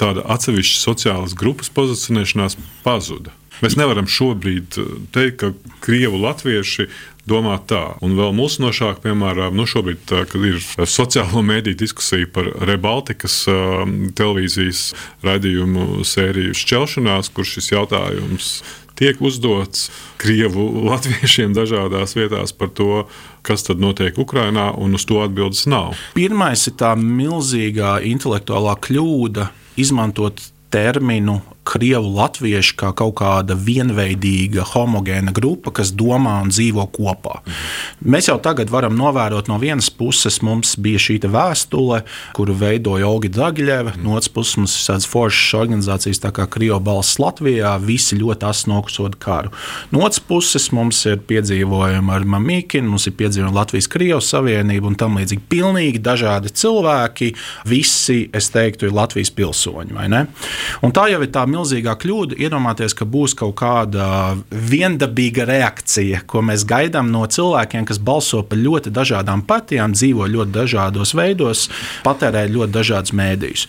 tāda 0.00 0.24
atsevišķa 0.34 0.80
sociālas 0.80 1.36
grupas 1.38 1.70
pozicionēšanās 1.74 2.58
pazuda. 2.82 3.34
Mēs 3.62 3.78
nevaram 3.78 4.08
šobrīd 4.10 4.76
teikt, 5.14 5.38
ka 5.38 5.52
krievu 5.84 6.18
latvieši 6.22 6.88
domā 7.28 7.56
tā. 7.70 7.94
Un 8.02 8.16
vēl 8.18 8.32
mulsinošāk, 8.34 9.02
piemēram, 9.04 9.54
nu 9.54 9.66
šobrīd, 9.70 10.02
tā, 10.10 10.24
kad 10.26 10.42
ir 10.46 10.58
sociālo 10.90 11.44
mediju 11.52 11.78
diskusija 11.84 12.28
par 12.34 12.50
Rebaltikas 12.66 13.42
uh, 13.50 13.84
televīzijas 14.18 14.88
raidījumu 15.26 16.02
sēriju 16.06 16.56
šķelšanās, 16.58 17.30
kur 17.34 17.46
šis 17.46 17.72
jautājums 17.74 18.54
tiek 18.98 19.20
uzdots 19.22 19.90
krievu 20.20 20.66
latviešiem 20.90 21.54
dažādās 21.56 22.16
vietās 22.18 22.54
par 22.56 22.72
to, 22.74 23.06
kas 23.46 23.66
tad 23.66 23.82
notiek 23.82 24.18
Ukrajinā, 24.18 24.72
un 24.78 24.98
uz 24.98 25.06
to 25.08 25.22
atbildes 25.22 25.64
nav. 25.70 25.94
Pirmais 26.18 26.66
ir 26.68 26.78
tā 26.82 26.94
milzīgā 26.98 28.00
intelektuālā 28.10 28.76
kļūda 28.82 29.48
izmantot 29.80 30.42
terminu 30.72 31.40
krievu 31.64 32.10
latvieši 32.16 32.74
kā 32.78 32.90
kaut 32.96 33.14
kāda 33.20 33.54
vienveidīga, 33.58 34.64
homogēna 34.72 35.32
grupa, 35.34 35.72
kas 35.78 35.92
domā 35.94 36.40
un 36.42 36.50
dzīvo 36.52 36.88
kopā. 36.94 37.40
Mhm. 37.42 38.10
Mēs 38.12 38.28
jau 38.28 38.38
tagad 38.42 38.70
varam 38.72 38.96
novērot 38.98 39.48
no 39.48 39.58
vienas 39.62 39.90
puses, 39.90 40.40
mums 40.42 40.74
bija 40.76 40.98
šī 40.98 41.20
vēstule, 41.22 42.02
kuru 42.34 42.56
veidoja 42.58 43.06
Olga 43.06 43.30
Dagļeva, 43.32 43.94
mhm. 43.94 44.04
no 44.04 44.16
otras 44.18 44.32
puses 44.32 44.58
mums 44.58 44.76
ir 44.76 44.88
tādas 44.90 45.08
foršas 45.10 45.54
organizācijas 45.60 46.22
tā 46.22 46.32
kā 46.34 46.48
Krievu 46.50 46.80
balss 46.82 47.20
Latvijā, 47.22 47.76
visi 47.82 48.18
ļoti 48.18 48.48
asi 48.48 48.70
nokusot 48.70 49.16
karu. 49.22 49.52
No 49.92 50.02
otras 50.06 50.20
puses 50.20 50.70
mums 50.74 51.04
ir 51.06 51.22
piedzīvojumi 51.28 52.12
ar 52.12 52.26
Mamīkinu, 52.34 52.90
mums 52.92 53.06
ir 53.06 53.16
piedzīvojumi 53.20 53.56
Latvijas 53.56 53.88
Krievijas 53.92 54.32
Savienību 54.32 54.90
un 54.90 54.98
tam 54.98 55.18
līdzīgi. 55.20 55.46
Pilnīgi 55.52 56.02
dažādi 56.02 56.52
cilvēki, 56.56 57.32
visi, 57.68 58.26
es 58.34 58.50
teiktu, 58.54 58.88
ir 58.88 58.96
Latvijas 58.96 59.32
pilsoņi, 59.36 59.94
tā 60.96 61.08
jau 61.12 61.22
ir 61.24 61.30
tā 61.34 61.44
milzīgā 61.52 61.94
kļūda 62.02 62.38
iedomāties, 62.40 62.96
ka 62.96 63.06
būs 63.08 63.36
kaut 63.38 63.54
kāda 63.60 64.06
viendabīga 64.50 65.46
reakcija, 65.48 66.22
ko 66.30 66.42
mēs 66.46 66.66
gaidām 66.68 67.12
no 67.12 67.24
cilvēkiem, 67.26 67.86
kas 67.88 68.00
balso 68.02 68.42
par 68.46 68.60
ļoti 68.60 68.92
dažādām 68.94 69.44
partijām, 69.48 69.94
dzīvo 69.96 70.28
ļoti 70.32 70.54
dažādos 70.56 71.14
veidos, 71.18 71.68
patērē 72.06 72.46
ļoti 72.52 72.72
dažādas 72.74 73.14
mēdījus. 73.16 73.66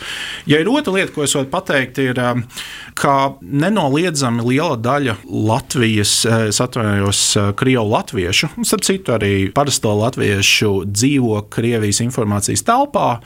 Ja 0.49 0.61
ir 0.61 0.71
otra 0.71 0.95
lieta, 0.95 1.13
ko 1.15 1.25
es 1.27 1.35
varu 1.37 1.49
pateikt, 1.51 1.99
ir, 2.03 2.19
um, 2.23 2.45
ka 2.97 3.33
nenoliedzami 3.41 4.45
liela 4.47 4.77
daļa 4.77 5.17
Latvijas, 5.23 6.13
eh, 6.25 6.47
es 6.49 6.61
atvainojos, 6.63 7.21
eh, 7.37 7.51
Krievu 7.57 7.89
latviešu, 7.89 8.49
un 8.57 8.67
starp 8.67 8.83
citu 8.85 9.13
arī 9.17 9.51
parasto 9.51 9.93
latviešu 9.97 10.85
dzīvo 10.85 11.49
Krievijas 11.49 12.01
informācijas 12.01 12.63
telpā. 12.63 13.19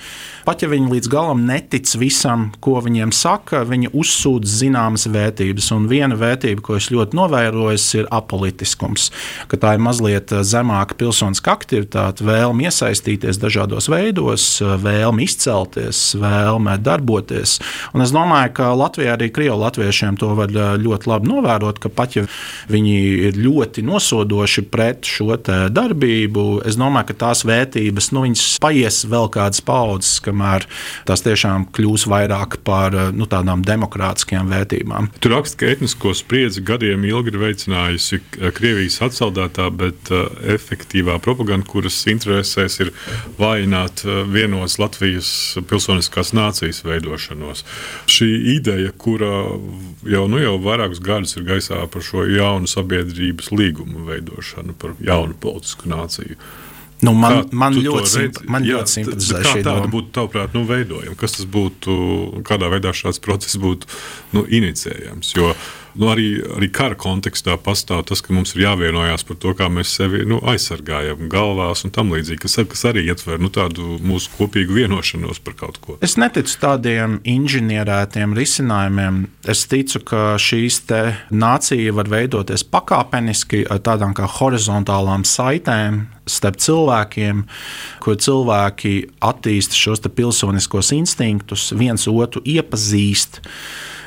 Pat 0.46 0.62
ja 0.62 0.70
viņi 0.70 0.92
līdz 0.92 1.10
galam 1.12 1.46
netic 1.48 1.96
visam, 2.00 2.52
ko 2.62 2.82
viņiem 2.82 3.12
saka, 3.14 3.66
viņi 3.66 3.92
uzsūdz 3.92 4.47
zināmas 4.48 5.08
vērtības. 5.12 5.72
Un 5.76 5.88
viena 5.92 6.18
vērtība, 6.18 6.64
ko 6.64 6.78
es 6.80 6.90
ļoti 6.94 7.18
novēroju, 7.18 7.78
ir 8.00 8.08
apolitiskums. 8.14 9.10
Tā 9.52 9.74
ir 9.76 9.84
mazliet 9.84 10.32
eh, 10.36 10.44
zemāka 10.46 10.98
pilsoniska 11.00 11.54
aktivitāte, 11.58 12.26
vēlme 12.28 12.68
iesaistīties 12.68 13.40
dažādos 13.42 13.90
veidos, 13.92 14.46
eh, 14.62 14.76
vēlme 14.84 15.26
izcelties, 15.26 16.14
vēlme 16.20 16.78
darboties. 16.84 17.58
Un 17.98 18.06
es 18.06 18.14
domāju, 18.16 18.54
ka 18.60 18.72
Latvijā 18.78 19.18
arī 19.18 19.32
Krievu 19.34 19.60
latviešiem 19.64 20.20
to 20.22 20.34
var 20.38 20.54
eh, 20.54 20.76
ļoti 20.82 21.12
labi 21.12 21.32
novērot, 21.32 21.82
ka 21.84 21.92
pat 21.94 22.18
ja 22.20 22.26
viņi 22.72 22.98
ir 23.32 23.42
ļoti 23.42 23.84
nosodoši 23.88 24.66
pret 24.72 25.08
šo 25.08 25.36
darbību, 25.38 26.44
es 26.68 26.78
domāju, 26.80 27.12
ka 27.12 27.16
tās 27.28 27.44
vērtības 27.48 28.12
nu, 28.16 28.24
paies 28.64 29.02
vēl 29.10 29.30
kādas 29.34 29.62
paudzes, 29.66 30.18
kamēr 30.26 30.66
tās 31.08 31.24
tiešām 31.26 31.68
kļūs 31.76 32.08
vairāk 32.10 32.60
par 32.68 32.96
nu, 33.16 33.28
tādām 33.30 33.64
demokrātiskām 33.68 34.37
reliģiskajām 34.38 34.50
vērtībām. 34.52 35.10
Tur 35.20 35.34
raksta, 35.36 35.58
ka 35.60 35.72
etnisko 35.72 36.14
spriedzi 36.16 36.62
gadiem 36.62 37.06
ilgi 37.06 37.32
ir 37.32 37.40
veicinājusi 37.42 38.20
Krievijas 38.54 39.02
atsaldētā, 39.02 39.70
bet 39.72 40.12
uh, 40.12 40.28
efektīvā 40.54 41.20
propaganda, 41.20 41.66
kuras 41.68 42.06
interesēs 42.08 42.80
ir 42.82 42.94
vājināt 43.38 44.06
uh, 44.06 44.26
vienos 44.28 44.78
Latvijas 44.80 45.58
pilsoniskās 45.68 46.34
nācijas 46.34 46.84
veidošanos. 46.86 47.66
Šī 48.08 48.30
ideja, 48.58 48.92
kura 48.98 49.58
jau, 50.06 50.28
nu, 50.28 50.40
jau 50.42 50.58
vairākus 50.62 51.02
gadus 51.02 51.38
ir 51.38 51.48
gaisā 51.48 51.86
par 51.88 52.02
šo 52.04 52.26
jaunu 52.28 52.68
sabiedrības 52.68 53.52
līgumu 53.52 54.08
veidošanu, 54.08 54.78
par 54.78 54.96
jaunu 55.02 55.38
politisku 55.40 55.90
nāciju. 55.90 56.38
Nu, 57.06 57.14
man, 57.14 57.44
kā 57.46 57.58
man 57.62 57.76
ļoti, 57.78 58.10
simp 58.10 58.40
man 58.50 58.66
jā, 58.66 58.80
ļoti 58.80 58.94
simpatizē 58.96 59.42
šī 59.46 59.66
doma. 59.68 59.90
būtu 59.94 60.14
tavuprāt, 60.18 60.56
nu, 60.58 60.64
veidojama? 60.66 61.18
Kas 61.20 61.38
tas 61.38 61.46
būtu, 61.54 61.98
kādā 62.48 62.72
veidā 62.74 62.94
šāds 62.98 63.22
process 63.22 63.60
būtu 63.62 63.90
nu, 64.34 64.48
inicējams? 64.50 65.36
Jo 65.38 65.52
nu, 65.98 66.10
arī, 66.14 66.28
arī 66.58 66.70
kara 66.74 66.98
kontekstā 67.00 67.58
pastāv 67.62 68.06
tas, 68.10 68.22
ka 68.24 68.34
mums 68.36 68.56
ir 68.56 68.64
jāvienojas 68.66 69.26
par 69.28 69.40
to, 69.42 69.54
kā 69.58 69.70
mēs 69.72 69.94
sevi 69.98 70.24
nu, 70.30 70.40
aizsargājam 70.48 71.28
galvās 71.32 71.84
un 71.88 71.94
tam 71.96 72.14
līdzīgi, 72.16 72.42
kas, 72.46 72.58
kas 72.72 72.86
arī 72.92 73.08
ietver 73.10 73.42
nu, 73.42 73.52
tādu 73.54 73.98
mūsu 74.04 74.32
kopīgu 74.38 74.78
vienošanos 74.78 75.42
par 75.46 75.58
kaut 75.60 75.80
ko. 75.84 75.98
Es 76.06 76.18
neticu 76.20 76.58
tādiem 76.62 77.20
inženierētiem 77.28 78.36
risinājumiem. 78.38 79.24
Es 79.48 79.66
ticu, 79.70 80.04
ka 80.08 80.24
šīs 80.42 80.84
nācija 81.34 81.94
var 81.98 82.12
veidoties 82.12 82.64
pakāpeniski 82.68 83.66
ar 83.72 83.82
tādām 83.84 84.14
kā 84.18 84.30
horizontālām 84.38 85.26
saitēm 85.28 86.06
starp 86.28 86.60
cilvēkiem, 86.62 87.44
kur 88.04 88.18
cilvēki 88.20 88.96
attīsta 89.24 89.78
šos 89.78 90.04
pilsoniskos 90.08 90.92
instinktus, 90.96 91.72
viens 91.76 92.08
otru 92.12 92.44
iepazīst. 92.46 93.42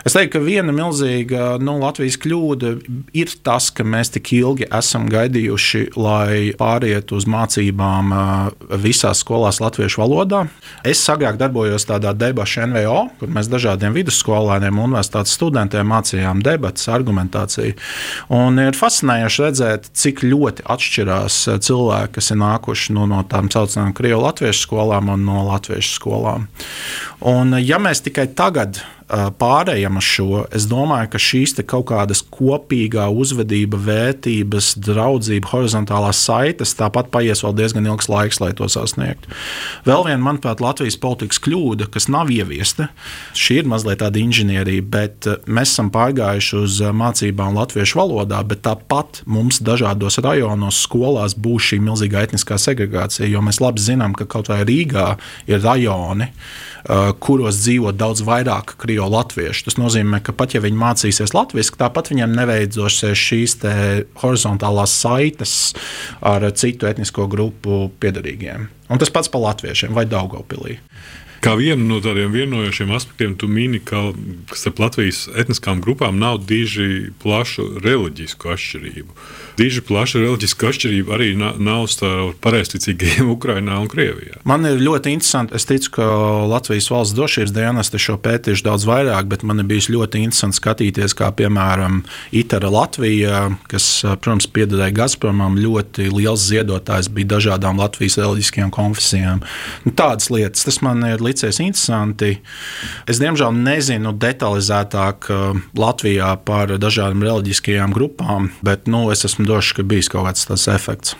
Es 0.07 0.15
teiktu, 0.17 0.39
ka 0.39 0.41
viena 0.45 0.73
milzīga 0.73 1.59
nu, 1.61 1.75
Latvijas 1.83 2.17
kļūda 2.21 2.71
ir 3.17 3.33
tas, 3.45 3.69
ka 3.75 3.85
mēs 3.85 4.13
tik 4.15 4.33
ilgi 4.39 4.69
esam 4.73 5.09
gaidījuši, 5.13 5.83
lai 6.01 6.53
pārietu 6.57 7.19
uz 7.19 7.27
mācībām 7.29 8.15
visās 8.81 9.21
skolās 9.21 9.61
latviešu 9.61 10.01
valodā. 10.01 10.47
Es 10.89 11.03
agrāk 11.13 11.37
darbojos 11.41 11.85
tādā 11.89 12.15
debašu 12.17 12.65
NVO, 12.71 13.01
kur 13.21 13.33
mēs 13.35 13.51
dažādiem 13.53 13.97
vidusskolēniem 13.97 14.79
un 14.81 14.91
universitātes 14.91 15.35
studentiem 15.37 15.91
mācījām 15.93 16.41
debatas, 16.45 16.89
argumentāciju. 16.93 17.77
Un 18.37 18.61
ir 18.63 18.79
fascinējoši 18.79 19.45
redzēt, 19.45 19.91
cik 20.01 20.25
ļoti 20.25 20.65
atšķirās 20.71 21.43
cilvēki, 21.67 22.15
kas 22.17 22.33
ir 22.33 22.41
nākuši 22.41 22.97
no, 22.97 23.05
no 23.11 23.21
tām 23.29 23.53
saucamām 23.53 23.93
krievu 23.97 24.25
latviešu 24.25 24.65
skolām 24.65 25.13
un 25.13 25.29
no 25.29 25.45
latviešu 25.51 25.93
skolām. 25.99 26.49
Un, 27.29 27.53
ja 27.61 27.77
mēs 27.83 28.01
tikai 28.07 28.31
tagad 28.33 28.81
pārējām 29.11 29.99
uz 29.99 30.07
šo, 30.07 30.45
es 30.55 30.67
domāju, 30.71 31.11
ka 31.13 31.21
šīs 31.21 31.57
kaut 31.69 31.89
kādas 31.91 32.23
kopīgā 32.23 33.09
uzvedība, 33.11 33.79
vērtības, 33.85 34.73
draudzība, 34.87 35.51
horizontālās 35.51 36.21
saites, 36.25 36.77
tāpat 36.79 37.11
paies 37.13 37.43
vēl 37.45 37.57
diezgan 37.59 37.89
ilgs 37.91 38.09
laiks, 38.11 38.41
lai 38.43 38.53
to 38.57 38.69
sasniegtu. 38.71 39.33
Vēl 39.89 40.07
viena, 40.07 40.21
manuprāt, 40.23 40.63
Latvijas 40.63 40.99
politikas 41.01 41.43
kļūda, 41.43 41.91
kas 41.93 42.09
nav 42.13 42.31
ieviesta, 42.33 42.91
šī 43.35 43.61
ir 43.63 43.71
mazliet 43.71 44.01
tāda 44.05 44.23
inženierija, 44.23 44.87
bet 44.87 45.29
mēs 45.51 45.75
esam 45.75 45.91
pārgājuši 45.95 46.57
uz 46.61 46.81
mācībām 47.03 47.59
latviešu 47.59 48.01
valodā, 48.01 48.41
bet 48.47 48.65
tāpat 48.67 49.23
mums 49.27 49.61
dažādos 49.65 50.21
rajonos, 50.23 50.81
skolās 50.87 51.37
būs 51.37 51.73
šī 51.73 51.81
milzīga 51.85 52.25
etniskā 52.29 52.59
segregācija, 52.61 53.29
jo 53.31 53.43
mēs 53.45 53.61
labi 53.63 53.83
zinām, 53.85 54.17
ka 54.17 54.29
kaut 54.31 54.51
vai 54.53 54.63
Rīgā 54.69 55.13
ir 55.51 55.63
rajoni 55.65 56.31
kuros 57.21 57.61
dzīvo 57.63 57.93
daudz 57.97 58.25
vairāk 58.27 58.75
krievu 58.81 59.09
latviešu. 59.13 59.67
Tas 59.69 59.79
nozīmē, 59.81 60.23
ka 60.25 60.35
pat 60.37 60.55
ja 60.57 60.63
viņi 60.65 60.81
mācīsies 60.81 61.35
latviešu, 61.37 61.77
tāpat 61.81 62.13
viņiem 62.13 62.35
neveidosies 62.37 63.19
šīs 63.21 63.59
horizontālās 64.23 64.97
saites 65.03 65.57
ar 66.25 66.47
citu 66.57 66.89
etnisko 66.91 67.29
grupu 67.31 67.89
piedarīgiem. 68.01 68.69
Un 68.91 69.01
tas 69.01 69.13
pats 69.13 69.31
par 69.31 69.45
latviešiem 69.49 69.95
vai 69.95 70.07
Daugopilī. 70.11 70.81
Kā 71.41 71.55
vienu 71.57 71.87
no 71.89 72.03
tādiem 72.05 72.35
vienojošiem 72.35 72.91
aspektiem, 72.93 73.33
tu 73.41 73.49
mini, 73.49 73.79
ka 73.81 74.11
starp 74.53 74.83
Latvijas 74.83 75.23
etniskām 75.41 75.81
grupām 75.81 76.19
nav 76.21 76.43
diži 76.45 77.15
plašu 77.23 77.81
reliģisku 77.81 78.51
atšķirību. 78.53 79.15
Diži 79.57 79.81
plaša 79.89 80.21
reliģiska 80.21 80.69
atšķirība 80.69 81.15
arī 81.17 81.31
nav 81.41 81.87
starp 81.93 82.37
pareizticīgajiem 82.45 83.31
Ukrajinā 83.37 83.79
un 83.81 83.89
Krievijā. 83.89 84.43
Man 84.49 84.69
ir 84.69 84.83
ļoti 84.85 85.15
interesanti. 85.17 85.57
Es 85.57 85.65
ticu, 85.69 85.95
ka 85.97 86.09
Latvijas 86.51 86.91
valsts 86.93 87.17
drošības 87.17 87.55
dienesti 87.57 88.03
šo 88.05 88.19
pētījuši 88.21 88.67
daudz 88.69 88.85
vairāk, 88.89 89.33
bet 89.33 89.45
man 89.49 89.65
ir 89.65 89.69
bijis 89.73 89.89
ļoti 89.93 90.21
interesanti 90.27 90.61
skatīties, 90.61 91.17
kā 91.17 91.33
piemēram 91.41 92.03
Itara 92.37 92.69
Latvija, 92.73 93.47
kas, 93.73 93.89
protams, 94.21 94.49
piederēja 94.53 94.97
Gazpromam, 95.01 95.57
ļoti 95.61 96.11
liels 96.13 96.45
ziedotājs 96.53 97.09
bija 97.17 97.33
dažādām 97.39 97.81
Latvijas 97.81 98.21
reliģiskajām 98.21 98.73
konfesijām. 98.77 99.41
Nu, 99.89 99.97
tādas 99.97 100.29
lietas 100.29 100.69
tas 100.69 100.83
man 100.85 101.01
ir 101.09 101.25
licies 101.31 101.61
interesanti. 101.63 102.37
Es 103.11 103.21
diemžēl 103.23 103.55
nezinu 103.57 104.13
detalizētāk 104.21 105.31
uh, 105.31 105.63
Latvijā 105.79 106.35
par 106.45 106.75
dažādām 106.81 107.25
reliģiskajām 107.27 107.95
grupām, 107.97 108.51
bet 108.67 108.91
nu, 108.91 109.07
es 109.15 109.25
esmu 109.29 109.47
drošs, 109.49 109.75
ka 109.79 109.87
bijis 109.87 110.11
kaut 110.13 110.29
kāds 110.29 110.47
tāds 110.51 110.69
efekts. 110.73 111.17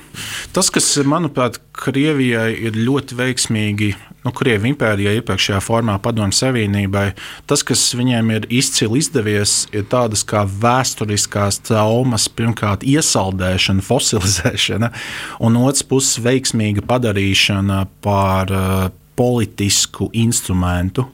Tas, 0.55 0.71
kas 0.75 0.93
manuprāt, 1.07 1.61
Krievijai 1.81 2.51
ir 2.61 2.75
ļoti 2.77 3.17
veiksmīgi, 3.17 3.95
nu, 4.27 4.33
Krievijas 4.37 4.75
impērijai 4.75 5.15
iepriekšējā 5.21 5.61
formā, 5.65 5.95
Padomju 6.03 6.37
Savienībai, 6.37 7.07
tas, 7.49 7.63
kas 7.65 7.87
viņiem 7.97 8.33
ir 8.35 8.49
izcili 8.53 9.01
izdevies, 9.01 9.55
ir 9.73 9.87
tādas 9.89 10.27
kā 10.29 10.43
vēsturiskās 10.45 11.63
traumas, 11.65 12.29
pirmkārt, 12.29 12.85
iesaldēšana, 12.85 13.85
fosilizēšana, 13.91 14.93
un 15.41 15.61
otrs 15.63 15.87
puses 15.89 16.21
veiksmīga 16.25 16.85
padarīšana 16.91 17.85
par 18.05 18.53
uh, 18.53 18.89
politisku 19.21 20.09
instrumentu. 20.13 21.05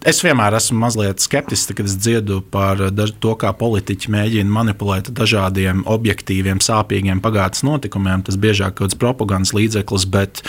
Es 0.00 0.22
vienmēr 0.24 0.54
esmu 0.56 0.78
mazliet 0.80 1.20
skeptisks, 1.20 1.74
kad 1.76 1.84
es 1.84 1.92
dziedu 2.00 2.38
par 2.48 2.78
to, 3.20 3.34
kā 3.36 3.50
politiķi 3.52 4.08
mēģina 4.08 4.48
manipulēt 4.48 5.10
dažādiem 5.12 5.82
objektīviem, 5.84 6.62
sāpīgiem 6.64 7.20
pagātnes 7.20 7.60
notikumiem. 7.68 8.22
Tas 8.24 8.38
biežāk 8.40 8.72
ir 8.72 8.78
kaut 8.78 8.86
kāds 8.86 8.96
propagandas 8.96 9.52
līdzeklis, 9.52 10.06
bet 10.08 10.40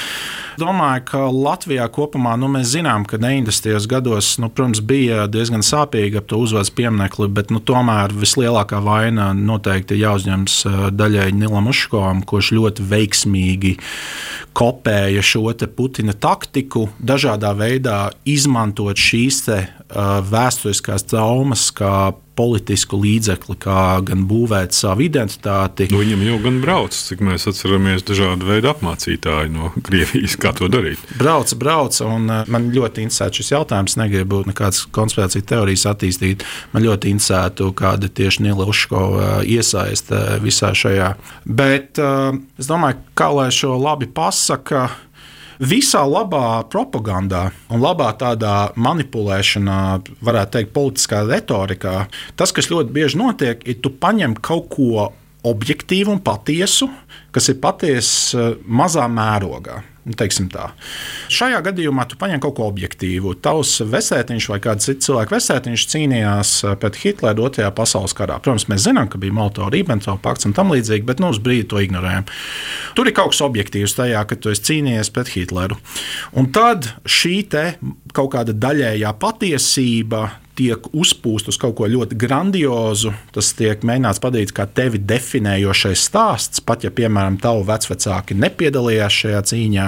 domāju, 0.62 1.04
ka 1.10 1.26
Latvijā 1.36 1.90
kopumā 1.92 2.38
nu, 2.40 2.48
mēs 2.54 2.72
zinām, 2.78 3.04
ka 3.04 3.20
90. 3.20 3.76
gados, 3.92 4.38
nu, 4.40 4.48
protams, 4.48 4.80
bija 4.80 5.28
diezgan 5.28 5.68
sāpīgi 5.68 6.22
ap 6.22 6.32
to 6.32 6.40
uzvaras 6.40 6.72
pieminekli, 6.72 7.28
bet 7.28 7.52
nu, 7.52 7.60
tomēr 7.60 8.16
vislielākā 8.16 8.80
vaina 8.86 9.34
noteikti 9.36 10.00
jāuzņemas 10.00 10.62
daļai 10.96 11.28
Nilam 11.36 11.68
Uškovam, 11.74 12.24
kurš 12.24 12.54
ļoti 12.56 12.88
veiksmīgi 12.88 13.76
kopēja 14.56 15.24
šo 15.24 15.52
Putina 15.76 16.14
taktiku, 16.14 16.88
dažādā 17.00 17.52
veidā 17.58 18.12
izmantot 18.28 19.00
šīs 19.00 19.41
te, 19.46 19.62
uh, 19.68 20.20
vēsturiskās 20.28 21.08
traumas, 21.10 21.70
kā 21.76 22.12
politisku 22.42 22.98
līdzekli, 23.02 23.56
kā 23.62 24.00
gan 24.08 24.24
būvēt 24.30 24.74
savu 24.76 25.06
identitāti. 25.06 25.90
Nu, 25.92 26.00
viņam 26.02 26.24
jau 26.26 26.38
gan 26.46 26.60
brauc, 26.64 26.96
cik 26.96 27.22
mēs 27.28 27.46
atceramies, 27.52 28.06
dažādi 28.08 28.48
veidi 28.48 28.70
apmācītāji 28.72 29.52
no 29.54 29.72
Krievijas, 29.88 30.38
kā 30.42 30.54
to 30.58 30.70
darīt. 30.72 31.02
Brauc, 31.20 31.54
brauc, 31.60 32.00
un 32.06 32.30
man 32.32 32.70
ļoti 32.74 33.06
interesē 33.06 33.30
šis 33.36 33.54
jautājums. 33.54 33.98
Negribu 34.00 34.42
nekādas 34.48 34.86
konspirācijas 34.96 35.48
teorijas 35.52 35.86
attīstīt. 35.92 36.48
Man 36.72 36.88
ļoti 36.88 37.12
interesētu, 37.12 37.72
kāda 37.78 38.10
tieši 38.10 38.48
Nila 38.48 38.68
Uškova 38.72 39.30
iesaiste 39.44 40.42
visā 40.42 40.72
šajā. 40.78 41.14
Bet 41.46 42.00
es 42.02 42.70
domāju, 42.72 43.04
kā 43.18 43.32
lai 43.36 43.50
šo 43.54 43.76
labi 43.82 44.08
pasaka 44.08 44.88
visā 45.62 46.02
labā 46.10 46.64
propagandā 46.72 47.46
un 47.72 47.84
labā 47.84 48.10
tādā 48.20 48.72
manipulēšanā, 48.76 49.80
varētu 50.26 50.58
teikt, 50.58 50.74
politiskā 50.76 51.24
retorikā, 51.30 51.96
tas, 52.40 52.54
kas 52.56 52.72
ļoti 52.74 52.96
bieži 52.96 53.22
notiek, 53.22 53.66
ir 53.70 53.82
tu 53.84 53.94
paņem 53.94 54.36
kaut 54.42 54.72
ko 54.74 55.12
objektīvu 55.48 56.14
un 56.16 56.22
patiesu, 56.24 56.90
kas 57.34 57.50
ir 57.50 57.62
patiesa 57.64 58.52
mazā 58.68 59.08
mērogā. 59.10 59.82
Nu, 60.02 60.16
Šajā 61.30 61.60
gadījumā 61.62 62.08
tu 62.10 62.18
paņem 62.18 62.40
kaut 62.42 62.56
ko 62.58 62.66
objektīvu. 62.72 63.36
Tavs 63.46 63.76
vesētiņš 63.86 64.48
vai 64.50 64.58
kāds 64.64 64.88
cits 64.90 65.06
cilvēks 65.06 65.36
vesētiņš 65.36 65.84
cīnījās 65.92 66.54
eh, 66.66 66.74
pret 66.82 66.98
Hitleru 67.04 67.46
otrajā 67.46 67.70
pasaules 67.78 68.16
karā. 68.18 68.40
Protams, 68.42 68.66
mēs 68.72 68.88
zinām, 68.88 69.12
ka 69.12 69.22
bija 69.22 69.36
Molotova-Ribbentrop 69.38 70.24
pakts 70.26 70.50
un 70.50 70.58
tam 70.58 70.74
līdzīgi, 70.74 71.06
bet 71.06 71.22
nu, 71.22 71.30
uz 71.30 71.38
brīdi 71.44 71.70
to 71.70 71.84
ignorējam. 71.86 72.26
Tur 72.98 73.12
ir 73.12 73.18
kaut 73.18 73.36
kas 73.36 73.44
objektīvs 73.46 73.94
tajā, 74.00 74.26
ka 74.26 74.40
tu 74.42 74.50
esi 74.50 74.66
cīnījies 74.72 75.14
pret 75.14 75.36
Hitleru. 75.36 75.78
Un 76.34 76.50
tad 76.56 76.90
šī 77.06 77.38
kaut 78.16 78.34
kāda 78.34 78.58
daļējā 78.58 79.14
patiesība 79.22 80.26
tiek 80.58 80.88
uzpūst 80.94 81.52
uz 81.52 81.60
kaut 81.62 81.76
ko 81.80 81.90
ļoti 81.90 82.18
grandiozu. 82.20 83.14
Tas 83.36 83.52
tiek 83.58 83.84
mēģināts 83.88 84.22
padarīt 84.24 84.54
kā 84.56 84.68
tevi 84.68 85.02
definējošais 85.02 86.08
stāsts, 86.10 86.64
pat 86.66 86.86
ja, 86.86 86.94
piemēram, 86.96 87.40
tavu 87.42 87.66
vecvecāki 87.68 88.38
nepiedalījās 88.40 89.22
šajā 89.24 89.46
cīņā. 89.52 89.88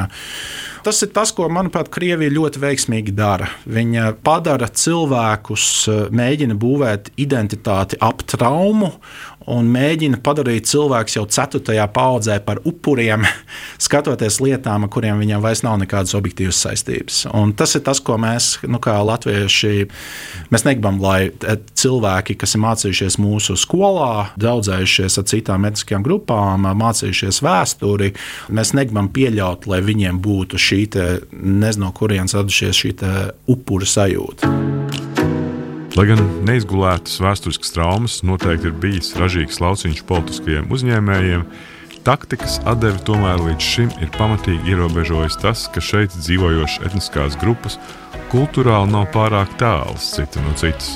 Tas 0.84 1.00
ir 1.06 1.14
tas, 1.16 1.32
ko, 1.32 1.46
manuprāt, 1.48 1.88
Krievija 1.94 2.34
ļoti 2.34 2.60
veiksmīgi 2.60 3.14
dara. 3.16 3.48
Viņa 3.72 4.10
padara 4.26 4.68
cilvēkus, 4.68 5.68
mēģina 6.12 6.58
būvēt 6.60 7.14
identitāti 7.24 8.00
ap 8.04 8.26
traumu 8.28 8.92
un 9.52 9.70
mēģina 9.74 10.20
padarīt 10.24 10.68
cilvēku 10.70 11.18
jau 11.18 11.26
ceturtajā 11.30 11.86
paudzē 11.94 12.40
par 12.46 12.62
upuriem, 12.68 13.26
skatoties 13.86 14.40
lietām, 14.44 14.86
ar 14.86 14.92
kuriem 14.94 15.22
viņam 15.22 15.44
vairs 15.44 15.64
nav 15.66 15.80
nekādas 15.82 16.16
objektīvas 16.18 16.62
saistības. 16.66 17.24
Un 17.34 17.56
tas 17.58 17.76
ir 17.78 17.84
tas, 17.86 18.02
ko 18.04 18.18
mēs, 18.22 18.58
nu, 18.68 18.80
kā 18.84 18.96
latvieši, 19.04 19.88
mēs 20.54 20.68
negribam, 20.68 21.02
lai 21.04 21.32
cilvēki, 21.80 22.38
kas 22.40 22.56
ir 22.56 22.64
mācījušies 22.64 23.20
mūsu 23.22 23.58
skolā, 23.60 24.30
draudzējušies 24.40 25.20
ar 25.20 25.28
citām 25.30 25.68
etniskajām 25.70 26.06
grupām, 26.06 26.70
mācījušies 26.84 27.42
vēsturi, 27.46 28.14
mēs 28.54 28.76
negribam 28.78 29.12
pieļaut, 29.14 29.68
lai 29.72 29.84
viņiem 29.86 30.22
būtu 30.24 30.60
šī 30.60 30.84
nezinu, 30.94 31.84
no 31.84 31.92
kurienes 31.96 32.36
radušies 32.38 32.84
šī 32.84 32.94
upura 33.52 33.88
sajūta. 33.90 35.23
Lai 35.94 36.08
gan 36.10 36.24
neizgulētas 36.42 37.20
vēsturiskas 37.22 37.70
traumas 37.76 38.16
noteikti 38.26 38.72
ir 38.72 38.78
bijis 38.82 39.12
ražīgs 39.14 39.60
lauciņš 39.62 40.00
politiskajiem 40.10 40.72
uzņēmējiem, 40.74 41.44
taktikas 42.08 42.56
atdevi 42.66 42.98
tomēr 43.06 43.44
līdz 43.46 43.68
šim 43.68 43.92
ir 44.02 44.10
pamatīgi 44.16 44.74
ierobežojis 44.74 45.38
tas, 45.44 45.68
ka 45.70 45.84
šeit 45.86 46.16
dzīvojošas 46.18 46.88
etniskās 46.90 47.38
grupas 47.44 47.78
kultūrāli 48.32 48.90
nav 48.90 49.06
pārāk 49.14 49.54
tālas 49.62 50.08
cita 50.16 50.42
no 50.42 50.56
citas. 50.58 50.96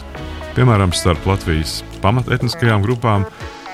Piemēram, 0.57 0.89
starp 0.97 1.29
Latvijas 1.29 1.83
pamatetniskajām 2.01 2.81
grupām 2.81 3.27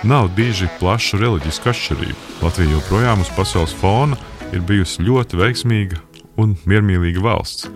nav 0.04 0.28
bieži 0.36 0.68
plašu 0.82 1.22
reliģisku 1.24 1.72
atšķirību. 1.72 2.20
Latvija 2.44 2.76
joprojām 2.76 3.24
uz 3.24 3.32
pasaules 3.38 3.72
fona 3.80 4.20
ir 4.52 4.60
bijusi 4.68 5.08
ļoti 5.08 5.40
veiksmīga 5.40 6.04
un 6.44 6.58
miermīlīga 6.68 7.24
valsts. 7.24 7.72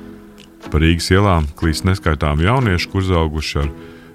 Pa 0.71 0.81
Rīgas 0.83 1.11
ielām 1.13 1.47
klīst 1.59 1.85
neskaitāmi 1.87 2.47
jaunieši, 2.47 2.89
kur 2.91 3.05
uzauguši 3.05 3.61
ar 3.61 3.69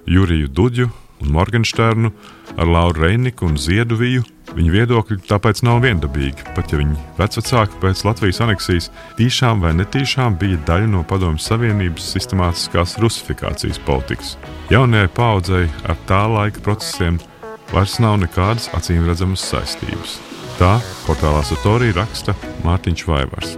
Juriju 0.09 0.51
Duģu 0.53 0.89
un 1.23 1.31
Morgensternu, 1.33 2.11
ar 2.57 2.67
Lauru 2.69 3.05
Reiniku 3.05 3.47
un 3.47 3.57
Zieduviju. 3.57 4.23
Viņu 4.53 4.73
viedokļi 4.75 5.17
tāpēc 5.25 5.63
nav 5.65 5.79
viendabīgi, 5.81 6.43
pat 6.53 6.69
ja 6.69 6.77
viņi 6.77 6.97
vecāki 7.17 7.79
pēc 7.81 8.03
Latvijas 8.05 8.41
aneksijas 8.45 8.89
tīšām 9.17 9.63
vai 9.63 9.71
netīšām 9.79 10.37
bija 10.37 10.59
daļa 10.67 10.91
no 10.93 11.01
Padomju 11.09 11.41
Savienības 11.41 12.11
sistemātiskās 12.13 12.99
rusifikācijas 13.01 13.81
politikas. 13.87 14.35
Jaunajai 14.69 15.09
paudzei 15.15 15.65
ar 15.89 15.97
tā 16.09 16.21
laika 16.29 16.61
procesiem 16.61 17.17
vairs 17.73 17.97
nav 18.03 18.19
nekādas 18.21 18.69
acīm 18.77 19.07
redzamas 19.09 19.47
saistības. 19.49 20.19
Tā 20.59 20.75
portālā 21.07 21.41
Satorija 21.47 22.03
raksta 22.03 22.37
Mārtiņš 22.67 23.07
Vaivars. 23.09 23.55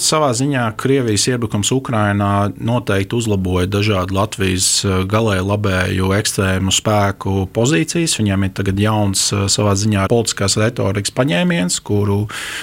Savā 0.00 0.30
ziņā 0.32 0.62
Krievijas 0.80 1.26
iebrukums 1.28 1.68
Ukrajinā 1.74 2.54
noteikti 2.56 3.18
uzlaboja 3.18 3.68
dažādu 3.68 4.16
Latvijas 4.16 4.68
eh, 4.88 5.02
galēji 5.04 5.44
labēju 5.44 6.12
ekstrēmu 6.16 6.72
spēku 6.72 7.44
pozīcijas. 7.52 8.16
Viņiem 8.16 8.46
ir 8.46 8.54
tagad 8.56 8.80
jauns 8.80 9.26
eh, 9.34 9.44
savā 9.52 9.74
ziņā 9.76 10.06
politiskās 10.08 10.56
retorikas 10.62 11.12
paņēmiens, 11.18 11.76
kuru 11.84 12.22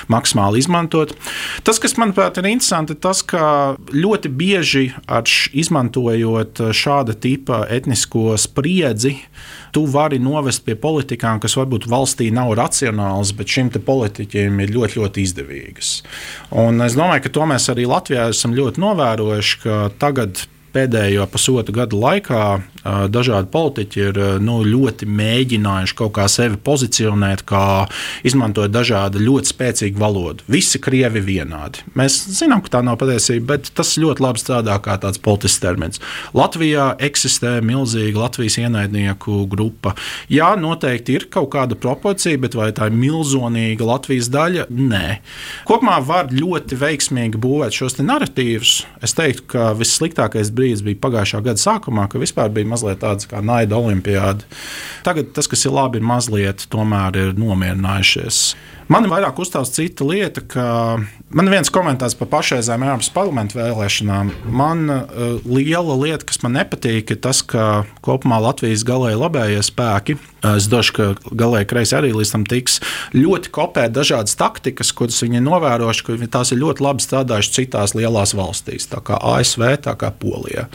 maksimāli 0.09 0.63
izmantot. 0.63 1.13
Tas, 1.67 1.77
kas 1.83 1.93
manuprāt 2.01 2.41
ir 2.41 2.49
interesanti, 2.49 2.97
ir 2.97 3.03
tas, 3.05 3.21
ka 3.21 3.77
ļoti 3.93 4.33
bieži 4.33 4.87
izmantojot 5.61 6.63
šāda 6.73 7.13
tipa 7.21 7.67
etnisko 7.69 8.33
spriedzi, 8.41 9.13
tu 9.77 9.85
vari 9.93 10.17
novest 10.17 10.63
pie 10.65 10.73
politikām, 10.73 11.37
kas 11.43 11.53
varbūt 11.59 11.85
valstī 11.91 12.31
nav 12.33 12.55
racionālas, 12.57 13.35
bet 13.37 13.53
šim 13.53 13.69
politiķim 13.69 14.61
ir 14.63 14.73
ļoti, 14.73 14.97
ļoti 14.97 15.25
izdevīgas. 15.27 15.91
Un 16.57 16.81
es 16.81 16.97
domāju, 16.97 17.27
ka 17.27 17.33
to 17.35 17.45
mēs 17.51 17.69
arī 17.69 17.85
Latvijā 17.85 18.31
esam 18.33 18.55
ļoti 18.57 18.81
novērojuši, 18.81 19.59
ka 19.61 19.75
tagad 20.01 20.47
pēdējo 20.73 21.27
pusotru 21.29 21.75
gadu 21.77 22.01
laikā 22.01 22.41
dažādi 22.85 23.49
politiķi 23.51 24.03
ir 24.09 24.19
nu, 24.43 24.59
ļoti 24.67 25.07
mēģinājuši 25.09 25.97
kaut 25.97 26.13
kā 26.17 26.27
sevi 26.31 26.59
pozicionēt, 26.61 27.43
kā 27.47 27.87
izmantojot 28.27 28.73
dažādu 28.73 29.21
ļoti 29.23 29.51
spēcīgu 29.53 30.01
valodu. 30.01 30.45
Visi 30.51 30.79
krievi 30.83 31.21
vienādi. 31.23 31.83
Mēs 31.97 32.19
zinām, 32.37 32.61
ka 32.63 32.77
tā 32.77 32.83
nav 32.85 32.99
patiesība, 33.01 33.55
bet 33.55 33.71
tas 33.77 33.95
ļoti 33.99 34.23
labi 34.23 34.43
strādā 34.43 34.77
kā 34.83 34.97
tāds 35.01 35.21
politisks 35.23 35.61
termins. 35.63 36.01
Latvijā 36.37 36.93
eksistē 37.03 37.57
milzīga 37.65 38.25
Latvijas 38.25 38.59
ienaidnieku 38.61 39.43
grupa. 39.51 39.95
Jā, 40.31 40.53
noteikti 40.59 41.17
ir 41.17 41.27
kaut 41.33 41.51
kāda 41.55 41.77
proporcija, 41.79 42.39
bet 42.41 42.57
vai 42.57 42.69
tā 42.75 42.89
ir 42.91 42.97
milzīga 42.97 43.87
Latvijas 43.87 44.31
daļa? 44.33 44.67
Nē. 44.69 45.19
Kopumā 45.67 45.97
var 46.05 46.31
ļoti 46.33 46.77
veiksmīgi 46.79 47.39
būvēt 47.41 47.75
šos 47.77 47.97
narratīvus. 48.01 48.73
Es 49.03 49.15
teiktu, 49.17 49.47
ka 49.53 49.71
vissliktākais 49.77 50.51
brīdis 50.53 50.83
bija 50.85 51.01
pagājušā 51.03 51.41
gada 51.45 51.61
sākumā, 51.61 52.07
ka 52.11 52.21
vispār 52.21 52.51
bija 52.53 52.66
mazliet 52.69 53.01
tāds 53.03 53.29
kā 53.29 53.41
naida 53.43 53.77
olimpiāda. 53.79 54.47
Tagad 55.07 55.33
tas, 55.35 55.49
kas 55.49 55.65
ir 55.65 55.75
labi, 55.75 56.01
ir 56.01 56.07
mazliet 56.07 56.67
tomēr 56.73 57.19
ir 57.21 57.37
nomierinājušies. 57.39 58.41
Man 58.91 59.03
ir 59.03 59.11
vairāk 59.11 59.39
uzstāsta 59.43 59.81
cita 59.81 60.05
lieta, 60.07 60.43
ka 60.47 60.67
man 61.29 61.49
viens 61.51 61.69
komentārs 61.73 62.15
par 62.17 62.29
pašreizējām 62.31 62.85
Eiropas 62.87 63.09
parlamentu 63.11 63.59
vēlēšanām. 63.59 64.31
Man 64.47 64.87
uh, 64.91 65.37
liela 65.43 65.97
lieta, 65.99 66.25
kas 66.27 66.39
man 66.43 66.55
nepatīk, 66.57 67.11
ir 67.11 67.21
tas, 67.23 67.41
ka 67.43 67.83
kopumā 68.05 68.39
Latvijas 68.43 68.85
galēji 68.87 69.19
labējie 69.19 69.63
spēki, 69.67 70.17
uh, 70.17 70.55
es 70.55 70.69
došu, 70.71 70.95
ka 70.95 71.07
galēji 71.27 71.69
kreisi 71.73 71.97
arī 71.99 72.13
līdz 72.15 72.33
tam 72.35 72.45
tiks, 72.47 72.79
ļoti 73.17 73.51
kopē 73.55 73.87
dažādas 73.91 74.37
taktikas, 74.39 74.93
kuras 74.95 75.19
viņi 75.25 75.43
novērojuši, 75.43 76.05
ka 76.07 76.31
tās 76.39 76.53
ir 76.55 76.61
ļoti 76.63 76.85
labi 76.87 77.03
strādājušas 77.03 77.59
citās 77.59 77.95
lielās 77.97 78.35
valstīs, 78.37 78.87
tā 78.91 79.03
kā 79.03 79.19
ASV, 79.35 79.67
tā 79.83 79.97
kā 79.99 80.13
Polija. 80.15 80.67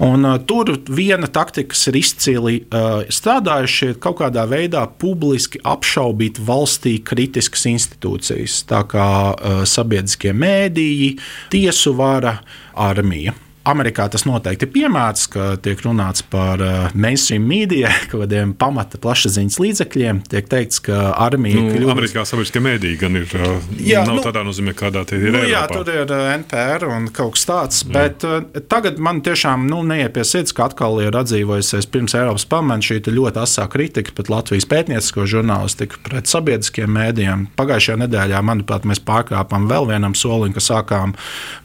Un, 0.00 0.24
uh, 0.24 0.36
tur 0.44 0.74
viena 0.88 1.28
taktika, 1.28 1.72
kas 1.72 1.86
ir 1.88 2.00
izcili 2.00 2.60
uh, 2.68 3.02
strādājuši, 3.08 3.90
ir 3.94 3.98
kaut 4.00 4.20
kādā 4.20 4.44
veidā 4.48 4.84
publiski 5.00 5.60
apšaubīt 5.64 6.40
valstī 6.44 6.98
kritiskas 7.04 7.66
institūcijas, 7.68 8.62
tā 8.68 8.84
kā 8.88 9.08
uh, 9.32 9.64
sabiedriskie 9.70 10.34
mēdīji, 10.36 11.14
tiesu 11.52 11.94
vara, 11.98 12.38
armija. 12.74 13.36
Amerikā 13.68 14.06
tas 14.08 14.24
noteikti 14.24 14.64
ir 14.64 14.72
piemērs, 14.72 15.26
ka 15.34 15.46
tiek 15.60 15.82
runāts 15.84 16.24
par 16.24 16.62
uh, 16.64 16.94
mainstream 16.96 17.44
mēdījiem, 17.48 18.06
kaut 18.08 18.22
kādiem 18.24 18.54
pamata 18.56 18.96
plašsaziņas 19.02 19.58
līdzekļiem. 19.60 20.22
Tiek 20.32 20.48
teikts, 20.48 20.80
ka 20.86 21.10
armija 21.12 21.58
nu, 21.60 21.74
kļūst... 21.74 21.92
Amerikā 21.92 22.24
sabiedriskie 22.28 22.62
mēdīji 22.64 23.00
gan 23.02 23.20
ir. 23.20 23.28
Uh, 23.36 23.68
jā, 23.84 24.04
nav 24.08 24.16
nu, 24.16 24.24
tādā 24.24 24.44
nozīmē, 24.48 24.72
kādā 24.78 25.04
tie 25.08 25.20
ir. 25.20 25.34
Nu, 25.36 25.42
jā, 25.44 25.66
tur 25.68 25.88
ir 25.92 26.08
uh, 26.08 26.30
NPR 26.38 26.88
un 26.88 27.10
kaut 27.12 27.36
kas 27.36 27.44
tāds. 27.50 27.82
Jā. 27.84 27.92
Bet 27.98 28.24
tagad 28.72 28.96
man 29.02 29.20
tiešām 29.26 29.68
nu, 29.68 29.82
neiet 29.86 30.16
pie 30.16 30.24
sirds, 30.24 30.56
ka 30.56 30.70
atkal 30.70 30.96
ir 31.04 31.20
atdzīvojusies 31.20 31.90
pirms 31.92 32.16
Eiropas 32.16 32.48
pamata 32.48 32.86
šī 32.86 33.02
ļoti 33.10 33.42
asā 33.42 33.66
kritika 33.70 34.14
pret 34.16 34.32
Latvijas 34.32 34.68
pētniecisko 34.70 35.26
žurnālistiku, 35.28 36.00
pret 36.06 36.30
sabiedriskiem 36.30 36.90
mēdījiem. 36.96 37.46
Pagājušajā 37.60 38.00
nedēļā, 38.06 38.40
manuprāt, 38.46 38.88
mēs 38.88 39.02
pārkāpām 39.04 39.68
vēl 39.70 39.88
vienam 39.90 40.16
solim, 40.18 40.54
ka 40.56 40.64
sākām 40.64 41.14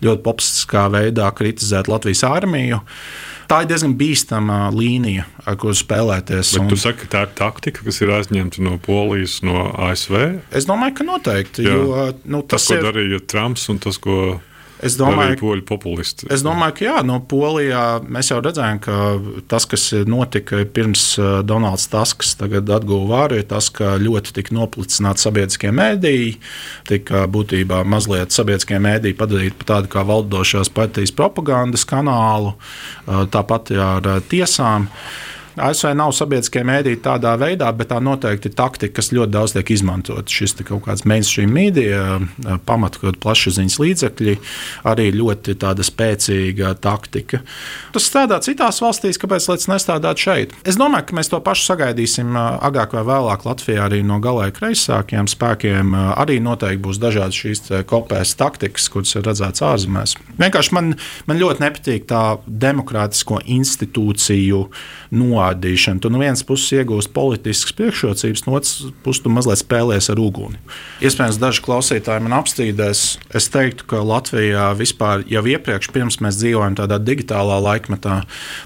ļoti 0.03 0.23
populistiskā 0.25 0.88
veidā 0.93 1.31
kritizēt 1.36 1.85
Latvijas 1.91 2.24
armiju. 2.28 2.82
Tā 3.45 3.60
ir 3.62 3.69
diezgan 3.69 3.93
bīstama 4.00 4.71
līnija, 4.74 5.28
ar 5.45 5.58
kuru 5.62 5.76
spēlēties. 5.78 6.56
Bet 6.56 6.63
un... 6.63 6.69
tu 6.71 6.80
saki, 6.82 7.10
tā 7.12 7.28
ir 7.28 7.34
taktika, 7.38 7.84
kas 7.86 8.02
ir 8.02 8.13
aizņemta 8.15 8.63
no 8.65 8.80
Polijas, 8.82 9.38
no 9.45 9.67
ASV? 9.86 10.17
Es 10.50 10.65
domāju, 10.65 10.98
ka 10.98 11.06
noteikti. 11.06 11.67
Jā. 11.67 11.76
Jo, 11.78 12.08
nu, 12.26 12.41
tas, 12.41 12.65
tas, 12.65 12.71
ko 12.71 12.80
ir... 12.80 12.88
darīja 12.89 13.21
Trumps 13.30 13.67
un 13.69 13.82
tas, 13.86 14.02
ko 14.02 14.39
Es 14.83 14.97
domāju, 14.99 15.38
poļu 15.39 15.63
populisti. 15.67 16.27
Es 16.33 16.41
domāju, 16.43 16.75
ka 16.75 16.85
jā, 16.85 16.95
no 17.07 17.21
Polijā 17.23 17.83
mēs 18.11 18.31
jau 18.31 18.41
redzējām, 18.43 18.79
ka 18.83 18.95
tas, 19.51 19.67
kas 19.71 19.85
notika 20.09 20.59
pirms 20.75 21.03
uh, 21.21 21.39
Donalds 21.47 21.88
Tasks 21.91 22.33
tagad 22.39 22.69
atguva 22.75 23.07
vāru, 23.13 23.39
ir 23.39 23.47
tas, 23.47 23.69
ka 23.73 23.95
ļoti 24.01 24.35
tika 24.35 24.55
noplicināti 24.57 25.23
sabiedriskie 25.23 25.71
mēdīji, 25.75 26.33
tika 26.91 27.23
būtībā 27.31 27.83
mazliet 27.88 28.35
sabiedriskie 28.35 28.81
mēdīji 28.83 29.19
padarīti 29.19 29.59
par 29.61 29.71
tādu 29.71 29.93
kā 29.95 30.03
valdošās 30.07 30.73
partijas 30.75 31.15
propagandas 31.15 31.88
kanālu, 31.88 32.55
uh, 32.55 33.23
tāpat 33.31 33.71
ar 33.75 34.11
uh, 34.17 34.19
tiesām. 34.27 34.89
ASV 35.55 35.93
nav 35.95 36.11
sabiedriskie 36.15 36.63
mēdīji 36.67 37.01
tādā 37.05 37.35
veidā, 37.39 37.69
bet 37.75 37.89
tā 37.93 37.99
noteikti 38.03 38.49
ir 38.51 38.55
taktika, 38.57 38.97
kas 38.99 39.11
ļoti 39.15 39.31
daudz 39.31 39.55
tiek 39.55 39.71
izmantot. 39.75 40.31
Šis 40.31 40.57
kaut 40.65 40.83
kāds 40.87 41.05
mainstream 41.07 41.53
mēdīja, 41.55 42.01
pamatot 42.67 43.19
plašsaziņas 43.23 43.77
līdzekļi, 43.81 44.35
arī 44.91 45.07
ļoti 45.15 45.55
spēcīga 45.85 46.73
taktika. 46.83 47.41
Tas 47.95 48.07
strādā 48.09 48.39
citās 48.43 48.81
valstīs, 48.83 49.19
kāpēc 49.21 49.47
tas 49.47 49.69
nestrādāt 49.71 50.21
šeit? 50.21 50.55
Es 50.67 50.79
domāju, 50.79 51.09
ka 51.09 51.19
mēs 51.19 51.31
to 51.31 51.39
pašu 51.43 51.69
sagaidīsim 51.71 52.35
agrāk 52.35 52.95
vai 52.97 53.05
vēlāk 53.07 53.47
Latvijā 53.47 53.85
arī 53.87 54.01
no 54.05 54.19
galēji 54.23 54.57
kreisākiem 54.59 55.29
spēkiem. 55.31 55.95
Arī 56.15 56.39
noteikti 56.43 56.83
būs 56.83 56.99
dažādas 57.01 57.39
šīs 57.39 57.63
kopējas 57.87 58.35
taktikas, 58.39 58.89
kuras 58.91 59.15
ir 59.15 59.25
redzētas 59.27 59.63
ārzemēs. 59.65 60.17
Vienkārši 60.41 60.75
man, 60.75 60.93
man 61.29 61.41
ļoti 61.41 61.63
nepatīk 61.63 62.07
tā 62.09 62.23
demokrātisko 62.45 63.41
institūciju 63.55 64.61
noādīšana. 65.15 66.01
Tu 66.04 66.12
no 66.12 66.19
vienas 66.21 66.43
puses 66.45 66.73
iegūsti 66.80 67.13
politiskas 67.15 67.75
priekšrocības, 67.78 68.45
no 68.45 68.58
otras 68.60 68.91
puses 69.06 69.23
tu 69.23 69.32
mazliet 69.34 69.62
spēlējies 69.62 70.12
ar 70.13 70.21
uguni. 70.21 70.60
Iespējams, 71.06 71.39
daži 71.41 71.63
klausītāji 71.65 72.25
man 72.25 72.38
apstrīdēs. 72.39 73.04
Es 73.36 73.49
teiktu, 73.54 73.88
ka 73.91 74.04
Latvijā 74.06 74.67
vispār 74.78 75.25
jau 75.32 75.43
iepriekš, 75.49 75.91
pirms 75.95 76.19
mēs 76.23 76.39
dzīvojam 76.41 76.78
tādā 76.80 76.99
digitālā 77.01 77.58
laikmetā, 77.63 78.21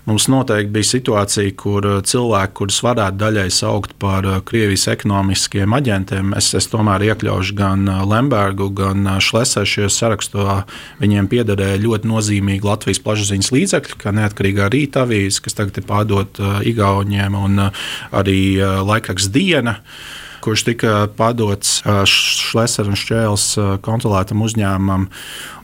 mums 0.09 0.27
noteikti 0.31 0.73
bija 0.75 0.89
situācija, 0.91 1.55
kur 1.59 1.87
cilvēki, 2.05 2.55
kurus 2.59 2.81
varētu 2.85 3.21
daļai 3.21 3.47
saukt 3.53 3.95
par 4.01 4.27
Krievijas 4.49 4.87
ekonomiskiem 4.93 5.73
aģentiem, 5.77 6.33
es, 6.39 6.51
es 6.57 6.69
tomēr 6.71 7.09
iekļaušu 7.11 7.57
gan 7.57 7.85
Lembergu, 8.09 8.69
gan 8.75 9.07
Šlesēru 9.23 9.69
šajā 9.69 9.91
sarakstā. 9.93 10.61
Viņiem 11.01 11.29
piederēja 11.31 11.81
ļoti 11.83 12.09
nozīmīgi 12.09 12.67
Latvijas 12.67 13.01
plašsaziņas 13.05 13.51
līdzekļi, 13.55 13.99
kā 13.99 14.13
neatkarīgā 14.15 14.69
rīta 14.73 15.05
avīze, 15.05 15.43
kas 15.45 15.57
tagad 15.57 15.79
ir 15.81 15.87
pārdota 15.89 16.38
uh, 16.39 16.61
Igauniem, 16.65 17.35
un 17.35 17.67
uh, 17.67 17.83
arī 18.15 18.39
uh, 18.57 18.79
laikraksts 18.87 19.31
Diena 19.35 19.79
kurš 20.39 20.63
tika 20.69 20.91
padots 21.17 21.81
Šlesera 22.07 22.87
un 22.87 22.95
Šķēles 22.95 23.45
kontrolētam 23.83 24.39
uzņēmumam. 24.45 25.09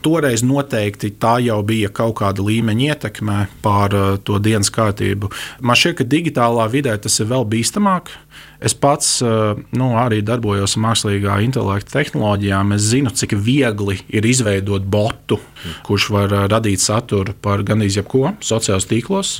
Toreiz 0.04 0.44
noteikti 0.44 1.14
tā 1.16 1.38
jau 1.40 1.62
bija 1.66 1.88
kaut 1.96 2.18
kāda 2.20 2.44
līmeņa 2.44 2.90
ietekme 2.90 3.38
pār 3.64 3.96
to 4.28 4.36
dienas 4.42 4.68
kārtību. 4.74 5.32
Man 5.64 5.80
šķiet, 5.80 5.96
ka 6.00 6.08
digitālā 6.12 6.68
vidē 6.72 6.92
tas 7.00 7.16
ir 7.22 7.30
vēl 7.32 7.48
bīstamāk. 7.56 8.12
Es 8.56 8.72
pats 8.72 9.20
eh, 9.20 9.58
nu, 9.76 9.90
arī 10.00 10.22
darbojos 10.24 10.78
mākslīgā 10.80 11.36
intelekta 11.44 11.98
tehnoloģijām. 11.98 12.72
Es 12.76 12.88
zinu, 12.88 13.12
cik 13.12 13.36
viegli 13.44 13.98
ir 14.08 14.28
izveidot 14.28 14.86
botu, 14.88 15.38
kurš 15.86 16.08
var 16.14 16.32
eh, 16.32 16.46
radīt 16.52 16.80
saturu 16.80 17.36
par 17.44 17.64
gandrīz 17.66 17.98
jebko 18.00 18.32
sociālos 18.40 18.88
tīklos. 18.88 19.34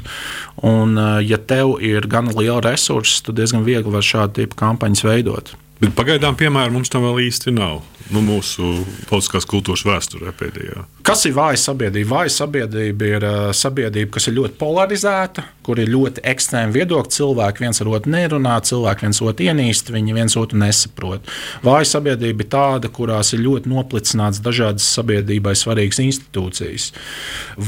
Un, 0.61 0.99
eh, 1.01 1.23
ja 1.31 1.41
tev 1.41 1.79
ir 1.85 2.09
gan 2.13 2.29
liela 2.35 2.61
resursa, 2.69 3.23
tad 3.29 3.41
diezgan 3.41 3.65
viegli 3.67 3.95
var 3.95 4.05
šādu 4.05 4.43
tipu 4.43 4.61
kampaņas 4.61 5.07
veidot. 5.09 5.55
Bet 5.81 5.97
pagaidām, 5.97 6.37
piemēram, 6.37 6.77
mums 6.77 6.93
tam 6.93 7.05
vēl 7.05 7.27
īsti 7.27 7.53
nav. 7.57 7.83
Nu, 8.15 8.21
mūsu 8.23 8.85
politiskās 9.09 9.47
kultūras 9.51 9.83
vēsturē 9.87 10.31
pēdējā. 10.39 10.85
Kas 11.07 11.25
ir 11.27 11.35
vāja 11.35 11.59
sabiedrība? 11.59 12.21
Vāja 12.21 12.33
sabiedrība 12.37 13.09
ir 13.09 13.27
uh, 13.27 13.37
sabiedrība, 13.57 14.13
kas 14.15 14.29
ir 14.31 14.37
ļoti 14.37 14.59
polarizēta, 14.61 15.43
kur 15.67 15.81
ir 15.83 15.91
ļoti 15.91 16.23
ekstrēmi 16.31 16.75
viedokļi. 16.77 17.15
Cilvēki 17.17 17.65
viens 17.65 17.83
ar 17.83 17.91
otru 17.91 18.15
nerunā, 18.15 18.57
cilvēki 18.69 19.07
viens 19.07 19.23
otru 19.27 19.49
ienīst, 19.49 19.91
viņi 19.95 20.17
viens 20.17 20.39
otru 20.39 20.61
nesaprot. 20.63 21.27
Vāja 21.67 21.91
sabiedrība 21.97 22.47
ir 22.47 22.51
tāda, 22.55 22.91
kurās 22.95 23.35
ir 23.35 23.43
ļoti 23.43 23.75
noplicināts 23.75 24.43
dažādas 24.45 24.87
sabiedrībai 24.99 25.57
svarīgas 25.59 26.03
institūcijas. 26.07 26.93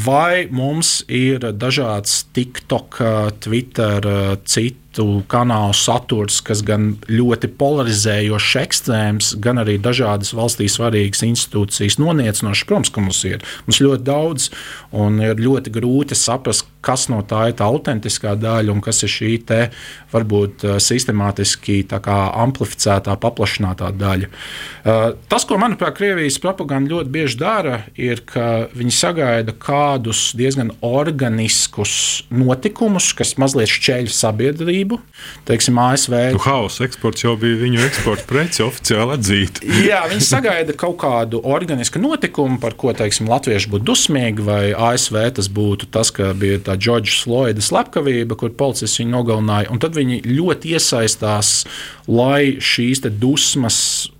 Vai 0.06 0.46
mums 0.54 1.00
ir 1.10 1.50
dažāds 1.58 2.20
TikTok, 2.38 3.02
Twitter, 3.42 4.12
citu? 4.46 4.84
citu 4.98 5.22
kanālu 5.28 5.74
saturs, 5.74 6.40
kas 6.42 6.62
gan 6.66 6.96
ļoti 7.08 7.48
polarizējošs, 7.58 8.56
ekstrēms, 8.62 9.34
gan 9.38 9.58
arī 9.62 9.78
dažādas 9.78 10.27
valstī 10.36 10.68
svarīgas 10.70 11.24
institūcijas 11.26 11.98
noniecinošas. 12.00 12.66
Protams, 12.68 12.92
ka 12.94 13.04
mums 13.04 13.22
ir 13.28 13.44
mums 13.66 13.82
ļoti 13.84 14.06
daudz, 14.06 14.50
un 14.96 15.20
ir 15.22 15.40
ļoti 15.40 15.72
grūti 15.74 16.18
saprast, 16.18 16.66
kas 16.84 17.08
no 17.12 17.20
tā 17.26 17.48
ir 17.50 17.58
tā 17.58 17.68
autentiskā 17.68 18.34
daļa 18.38 18.72
un 18.72 18.82
kas 18.84 19.02
ir 19.04 19.12
šī 19.12 19.32
te, 19.48 19.60
varbūt 20.12 20.64
eh, 20.64 20.76
sistemātiski 20.82 21.82
amplificētā, 21.88 23.16
paplašinātā 23.20 23.90
daļa. 23.98 24.28
Eh, 24.28 25.02
tas, 25.28 25.44
ko 25.48 25.58
manuprāt, 25.60 25.96
Krievijas 25.98 26.38
propaganda 26.42 26.94
ļoti 26.94 27.12
bieži 27.12 27.38
dara, 27.40 27.80
ir, 27.98 28.22
ka 28.28 28.68
viņi 28.76 28.94
sagaida 28.94 29.54
kādus 29.58 30.30
diezgan 30.38 30.72
organiskus 30.84 32.22
notikumus, 32.30 33.10
kas 33.18 33.34
mazliet 33.40 33.72
šķēļ 33.72 34.10
sabiedrību. 34.14 35.00
Teiksim, 35.48 35.78
ASV. 35.82 36.14
Nu, 36.36 36.42
Hausa 36.46 36.86
eksports 36.86 37.24
jau 37.26 37.34
bija 37.40 37.58
viņu 37.60 37.82
eksporta 37.88 38.26
preci 38.28 38.64
oficiāli 38.64 39.16
atzīta. 39.18 39.66
Jā, 39.84 40.04
viņi 40.18 40.28
sagaida 40.34 40.76
kaut 40.78 40.98
kādu 41.02 41.40
organisku 41.46 42.02
notikumu, 42.02 42.58
par 42.62 42.76
ko 42.78 42.92
teiksim, 42.96 43.30
latvieši 43.30 43.72
būtu 43.72 43.88
dusmīgi, 43.88 44.44
vai 44.44 44.62
ASV 44.74 45.20
tas 45.38 45.50
būtu 45.52 45.88
tas, 45.94 46.12
ka 46.14 46.32
bija 46.38 46.60
tā 46.68 46.76
Džordža 46.78 47.16
Sloida 47.22 47.64
slepkavība, 47.64 48.38
kur 48.38 48.54
policists 48.58 49.00
viņu 49.00 49.14
nogalināja. 49.14 49.74
Tad 49.78 49.96
viņi 49.96 50.22
ļoti 50.26 50.74
iesaistās, 50.76 51.62
lai 52.10 52.58
šīs 52.58 53.04
dusmas 53.08 53.78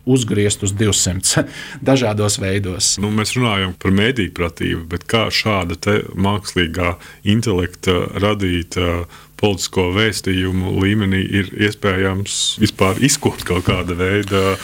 uzgriezt 0.09 0.63
uz 0.65 0.73
200 0.73 1.45
dažādos 1.89 2.39
veidos. 2.41 2.97
Nu, 3.03 3.13
mēs 3.15 3.35
runājam 3.37 3.75
par 3.81 3.95
mēdīju 3.95 4.35
pratību, 4.37 4.85
bet 4.95 5.07
kā 5.11 5.29
šāda 5.35 5.99
mākslīgā 6.17 6.95
intelekta 7.29 8.01
radīta 8.17 9.05
politisko 9.39 9.91
vēstījumu 9.95 10.75
līmenī 10.83 11.23
ir 11.41 11.51
iespējams 11.69 12.59
vispār 12.63 12.99
izkot 13.05 13.45
kaut 13.47 13.69
kāda 13.69 13.95
veida 13.99 14.57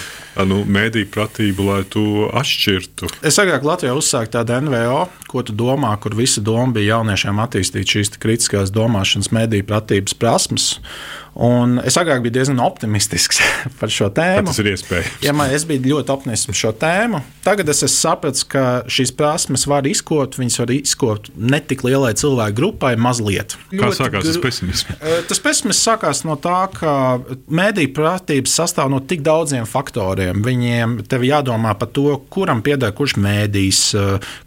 nu, 0.42 0.62
mēdīju 0.66 1.10
pratību, 1.14 1.66
lai 1.68 1.80
to 1.90 2.28
atšķirtu. 2.34 3.10
Es 3.26 3.38
agrāk 3.42 3.66
Latvijā 3.66 3.94
uzsāku 3.96 4.32
tādu 4.34 4.58
NVO, 4.66 5.04
ko 5.30 5.44
tu 5.46 5.54
domā, 5.56 5.94
kur 6.02 6.16
visa 6.18 6.42
doma 6.44 6.74
bija 6.74 6.98
jauniešiem 6.98 7.42
attīstīt 7.44 7.96
šīs 7.96 8.16
kritiskās 8.22 8.74
domāšanas, 8.74 9.32
mēdīju 9.34 9.68
pratības 9.70 10.18
prasmes. 10.18 10.72
Un 11.34 11.80
es 11.82 11.96
agrāk 11.98 12.20
biju 12.22 12.36
diezgan 12.36 12.60
optimistisks 12.62 13.40
par 13.80 13.90
šo 13.90 14.06
tēmu. 14.14 14.52
Tas 14.52 14.60
ir 14.62 14.70
iespējams. 14.70 15.16
Ja 15.24 15.34
man, 15.34 15.50
es 15.54 15.64
biju 15.66 15.96
ļoti 15.96 16.12
optimistisks 16.14 16.50
par 16.52 16.58
šo 16.60 16.72
tēmu. 16.84 17.20
Tagad 17.44 17.72
es 17.72 17.82
sapratu, 17.90 18.46
ka 18.52 18.64
šīs 18.86 19.10
prasmes 19.18 19.66
var 19.70 19.86
izkot. 19.90 20.38
Viņas 20.38 20.60
var 20.62 20.74
izkot 20.76 21.30
ne 21.34 21.58
tik 21.58 21.82
lielai 21.86 22.12
cilvēku 22.18 22.58
grupai, 22.60 22.94
mazliet. 22.94 23.56
Kā 23.72 23.80
ļoti 23.82 23.98
sākās 23.98 24.28
tas 24.30 24.40
pesimisms? 24.44 25.02
Tas 25.30 25.42
pesimisms 25.42 25.82
sākās 25.82 26.22
no 26.26 26.38
tā, 26.38 26.60
ka 26.74 26.94
mediju 27.50 27.90
pratības 27.96 28.54
sastāv 28.60 28.92
no 28.92 29.02
tik 29.02 29.24
daudziem 29.26 29.66
faktoriem. 29.66 30.23
Viņiem 30.44 30.98
tev 31.08 31.26
jādomā 31.26 31.74
par 31.78 31.90
to, 31.94 32.06
kuram 32.32 32.62
pieder 32.64 32.94
kurš 32.96 33.16
mēdījis, 33.20 33.82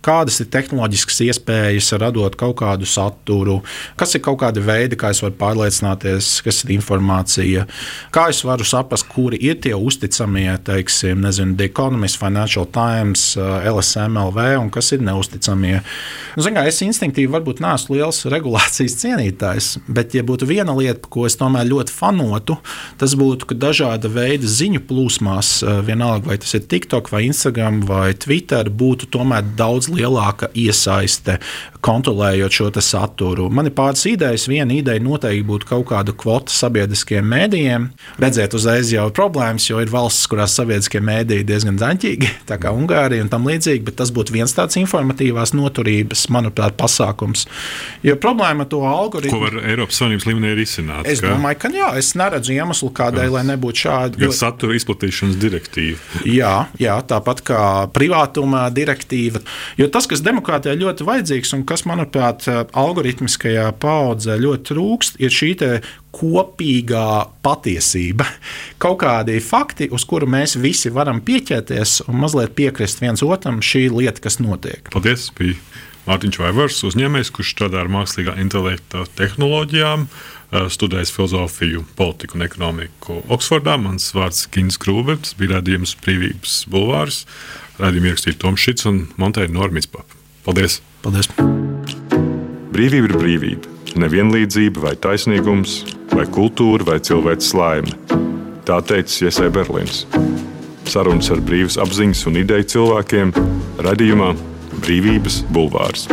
kādas 0.05 0.41
ir 0.43 0.49
tehnoloģiskas 0.53 1.21
iespējas 1.27 1.93
radot 2.01 2.35
kaut 2.39 2.57
kādu 2.61 2.87
saturu, 2.89 3.59
kas 3.99 4.15
ir 4.15 4.23
kaut 4.25 4.39
kādi 4.41 4.63
veidi, 4.63 4.97
kā 4.99 5.11
es 5.13 5.21
varu 5.23 5.35
pārliecināties, 5.39 6.31
kas 6.45 6.63
ir 6.65 6.73
informācija. 6.77 7.65
Kā 8.13 8.27
es 8.31 8.43
varu 8.47 8.65
saprast, 8.67 9.07
kuri 9.11 9.39
ir 9.49 9.59
tie 9.63 9.75
uzticamie, 9.75 10.49
teiksim, 10.67 11.21
nezinu, 11.23 11.55
The 11.57 11.69
Economist, 11.69 12.19
Financial 12.21 12.65
Times, 12.65 13.35
eh, 13.37 13.69
LSMLV 13.71 14.47
un 14.61 14.69
kas 14.73 14.91
ir 14.95 15.03
neusticamie. 15.05 15.81
Nu, 16.35 16.43
zin, 16.43 16.57
kā, 16.57 16.65
es 16.67 16.81
instinktīvi 16.85 17.31
varbūt 17.33 17.61
neesmu 17.63 17.97
liels 17.97 18.23
regulācijas 18.29 18.97
cienītājs, 19.01 19.69
bet, 19.87 20.15
ja 20.17 20.23
būtu 20.27 20.47
viena 20.49 20.75
lieta, 20.77 21.09
ko 21.09 21.25
es 21.29 21.37
tomēr 21.39 21.67
ļoti 21.69 21.93
fanotu, 21.93 22.57
tas 23.01 23.15
būtu, 23.17 23.49
ka 23.49 23.57
dažāda 23.67 24.11
veida 24.11 24.47
ziņu 24.47 24.83
plūsmās, 24.89 25.51
eh, 25.63 25.66
vienalga 25.87 26.31
vai 26.31 26.37
tas 26.41 26.53
ir 26.57 26.65
TikTok, 26.69 27.11
vai 27.13 27.25
Instagram, 27.27 27.81
vai 27.87 28.11
Twitter, 28.17 28.69
būtu 28.69 29.09
tomēr 29.13 29.45
daudz 29.57 29.89
lielāka 29.93 30.51
iesaiste 30.57 31.37
kontrolējot 31.87 32.57
šo 32.57 32.69
saturu. 32.83 33.47
Man 33.53 33.69
ir 33.69 33.75
pāris 33.77 34.03
idejas. 34.09 34.47
Viena 34.49 34.75
ideja 34.75 35.01
noteikti 35.03 35.45
būtu 35.47 35.69
kaut 35.69 35.87
kāda 35.91 36.13
kvota 36.17 36.53
sabiedriskiem 36.53 37.25
mēdījiem. 37.31 37.87
Redzēt, 38.21 38.55
uzreiz 38.57 38.91
jau 38.91 39.07
ir 39.09 39.15
problēmas, 39.15 39.67
jo 39.69 39.79
ir 39.83 39.91
valsts, 39.91 40.27
kurās 40.29 40.55
sabiedriskie 40.57 41.01
mēdīji 41.03 41.43
ir 41.43 41.47
diezgan 41.47 41.79
zaņķīgi, 41.81 42.31
tā 42.49 42.59
kā 42.61 42.73
Ungārija 42.75 43.23
un 43.23 43.31
tam 43.31 43.47
līdzīgi, 43.47 43.85
bet 43.87 43.99
tas 44.01 44.11
būtu 44.15 44.35
viens 44.35 44.53
tāds 44.57 44.79
informatīvās 44.79 45.53
noturības, 45.57 46.27
manuprāt, 46.33 46.75
pasākums. 46.79 47.47
Jo 48.05 48.17
problēma 48.21 48.65
ar 48.65 48.71
to 48.71 48.83
algoritmu. 48.87 49.37
Ko 49.37 49.43
var 49.45 49.59
Eiropas 49.63 50.01
Savienības 50.01 50.27
līmenī 50.29 50.53
risināt? 50.59 51.07
Es 51.09 51.23
ka? 51.23 51.31
domāju, 51.33 51.61
ka 51.63 51.73
jā, 51.75 51.91
es 52.01 52.13
neredzu 52.19 52.55
iemeslu, 52.57 52.91
kādēļ, 52.97 53.31
lai 53.37 53.45
nebūtu 53.53 53.85
šāda. 53.85 54.21
Jo... 54.21 54.33
Satura 54.35 54.75
izplatīšanas 54.77 55.39
direktīva. 55.39 55.56
Jā, 56.27 56.67
jā, 56.81 56.97
tāpat 57.07 57.41
kā 57.47 57.61
privātuma 57.95 58.67
direktīva. 58.73 59.41
Jo 59.79 59.89
tas, 59.93 60.07
kas 60.09 60.23
demokrātijā 60.25 60.75
ļoti 60.77 61.07
vajadzīgs 61.07 61.55
un 61.57 61.65
kas, 61.67 61.85
manuprāt, 61.89 62.47
algoritmiskajā 62.77 63.71
paudzē 63.81 64.37
ļoti 64.41 64.69
trūkst, 64.71 65.19
ir 65.23 65.33
šī 65.33 65.53
kopīgā 66.17 67.09
patiesība. 67.45 68.27
Kaut 68.83 69.01
kādi 69.03 69.39
fakti, 69.43 69.89
uz 69.93 70.05
kuru 70.07 70.29
mēs 70.29 70.57
visi 70.61 70.91
varam 70.93 71.21
pieķerties 71.25 72.01
un 72.07 72.21
mazliet 72.23 72.55
piekrist 72.57 73.03
viens 73.03 73.23
otram, 73.25 73.61
šī 73.61 73.87
lieta, 73.93 74.23
kas 74.23 74.41
notiek. 74.43 74.89
Paldies! 74.93 75.31
Mārtiņš 76.07 76.37
Vaivars, 76.39 76.77
uzņēmējs, 76.87 77.33
kurš 77.35 77.49
strādā 77.51 77.81
ar 77.83 77.89
mākslīgā 77.91 78.37
intelekta 78.39 79.03
tehnoloģijām, 79.19 80.05
eh, 80.07 80.36
studējis 80.51 81.11
filozofiju, 81.11 81.83
politiku 81.99 82.37
un 82.37 82.45
ekonomiku 82.45 83.21
Oksfordā. 83.33 83.75
Mans 83.81 84.09
vārds 84.15 84.45
ir 84.45 84.53
Kins 84.55 84.79
Krūvers, 84.79 85.35
bija 85.39 85.57
redzējums 85.57 85.97
Brīvības 86.03 86.61
bulvārs. 86.71 87.25
Radījumu 87.81 88.11
ierakstīja 88.11 88.39
Toms 88.41 88.63
Šits 88.63 88.87
un 88.89 89.03
Monteja 89.19 89.51
Normits. 89.51 89.89
Paldies! 90.47 90.79
Paldies! 91.03 91.29
Brīvība 92.73 93.09
ir 93.09 93.15
brīvība, 93.17 93.75
nevienlīdzība 93.99 94.83
vai 94.83 94.95
taisnīgums 95.01 95.81
vai 96.13 96.27
kultūra, 96.31 96.85
vai 96.93 96.99
cilvēks 97.03 97.53
laime. 97.57 97.93
Tā 98.67 98.79
teica 98.83 99.27
Iesai 99.27 99.51
Berlīns. 99.53 100.05
Sarunas 100.87 101.31
ar 101.33 101.43
brīvas 101.43 101.79
apziņas 101.83 102.25
un 102.29 102.41
ideju 102.43 102.71
cilvēkiem 102.75 103.33
radījumā 103.83 104.33
Brīvības 104.77 105.41
bulvārs. 105.51 106.07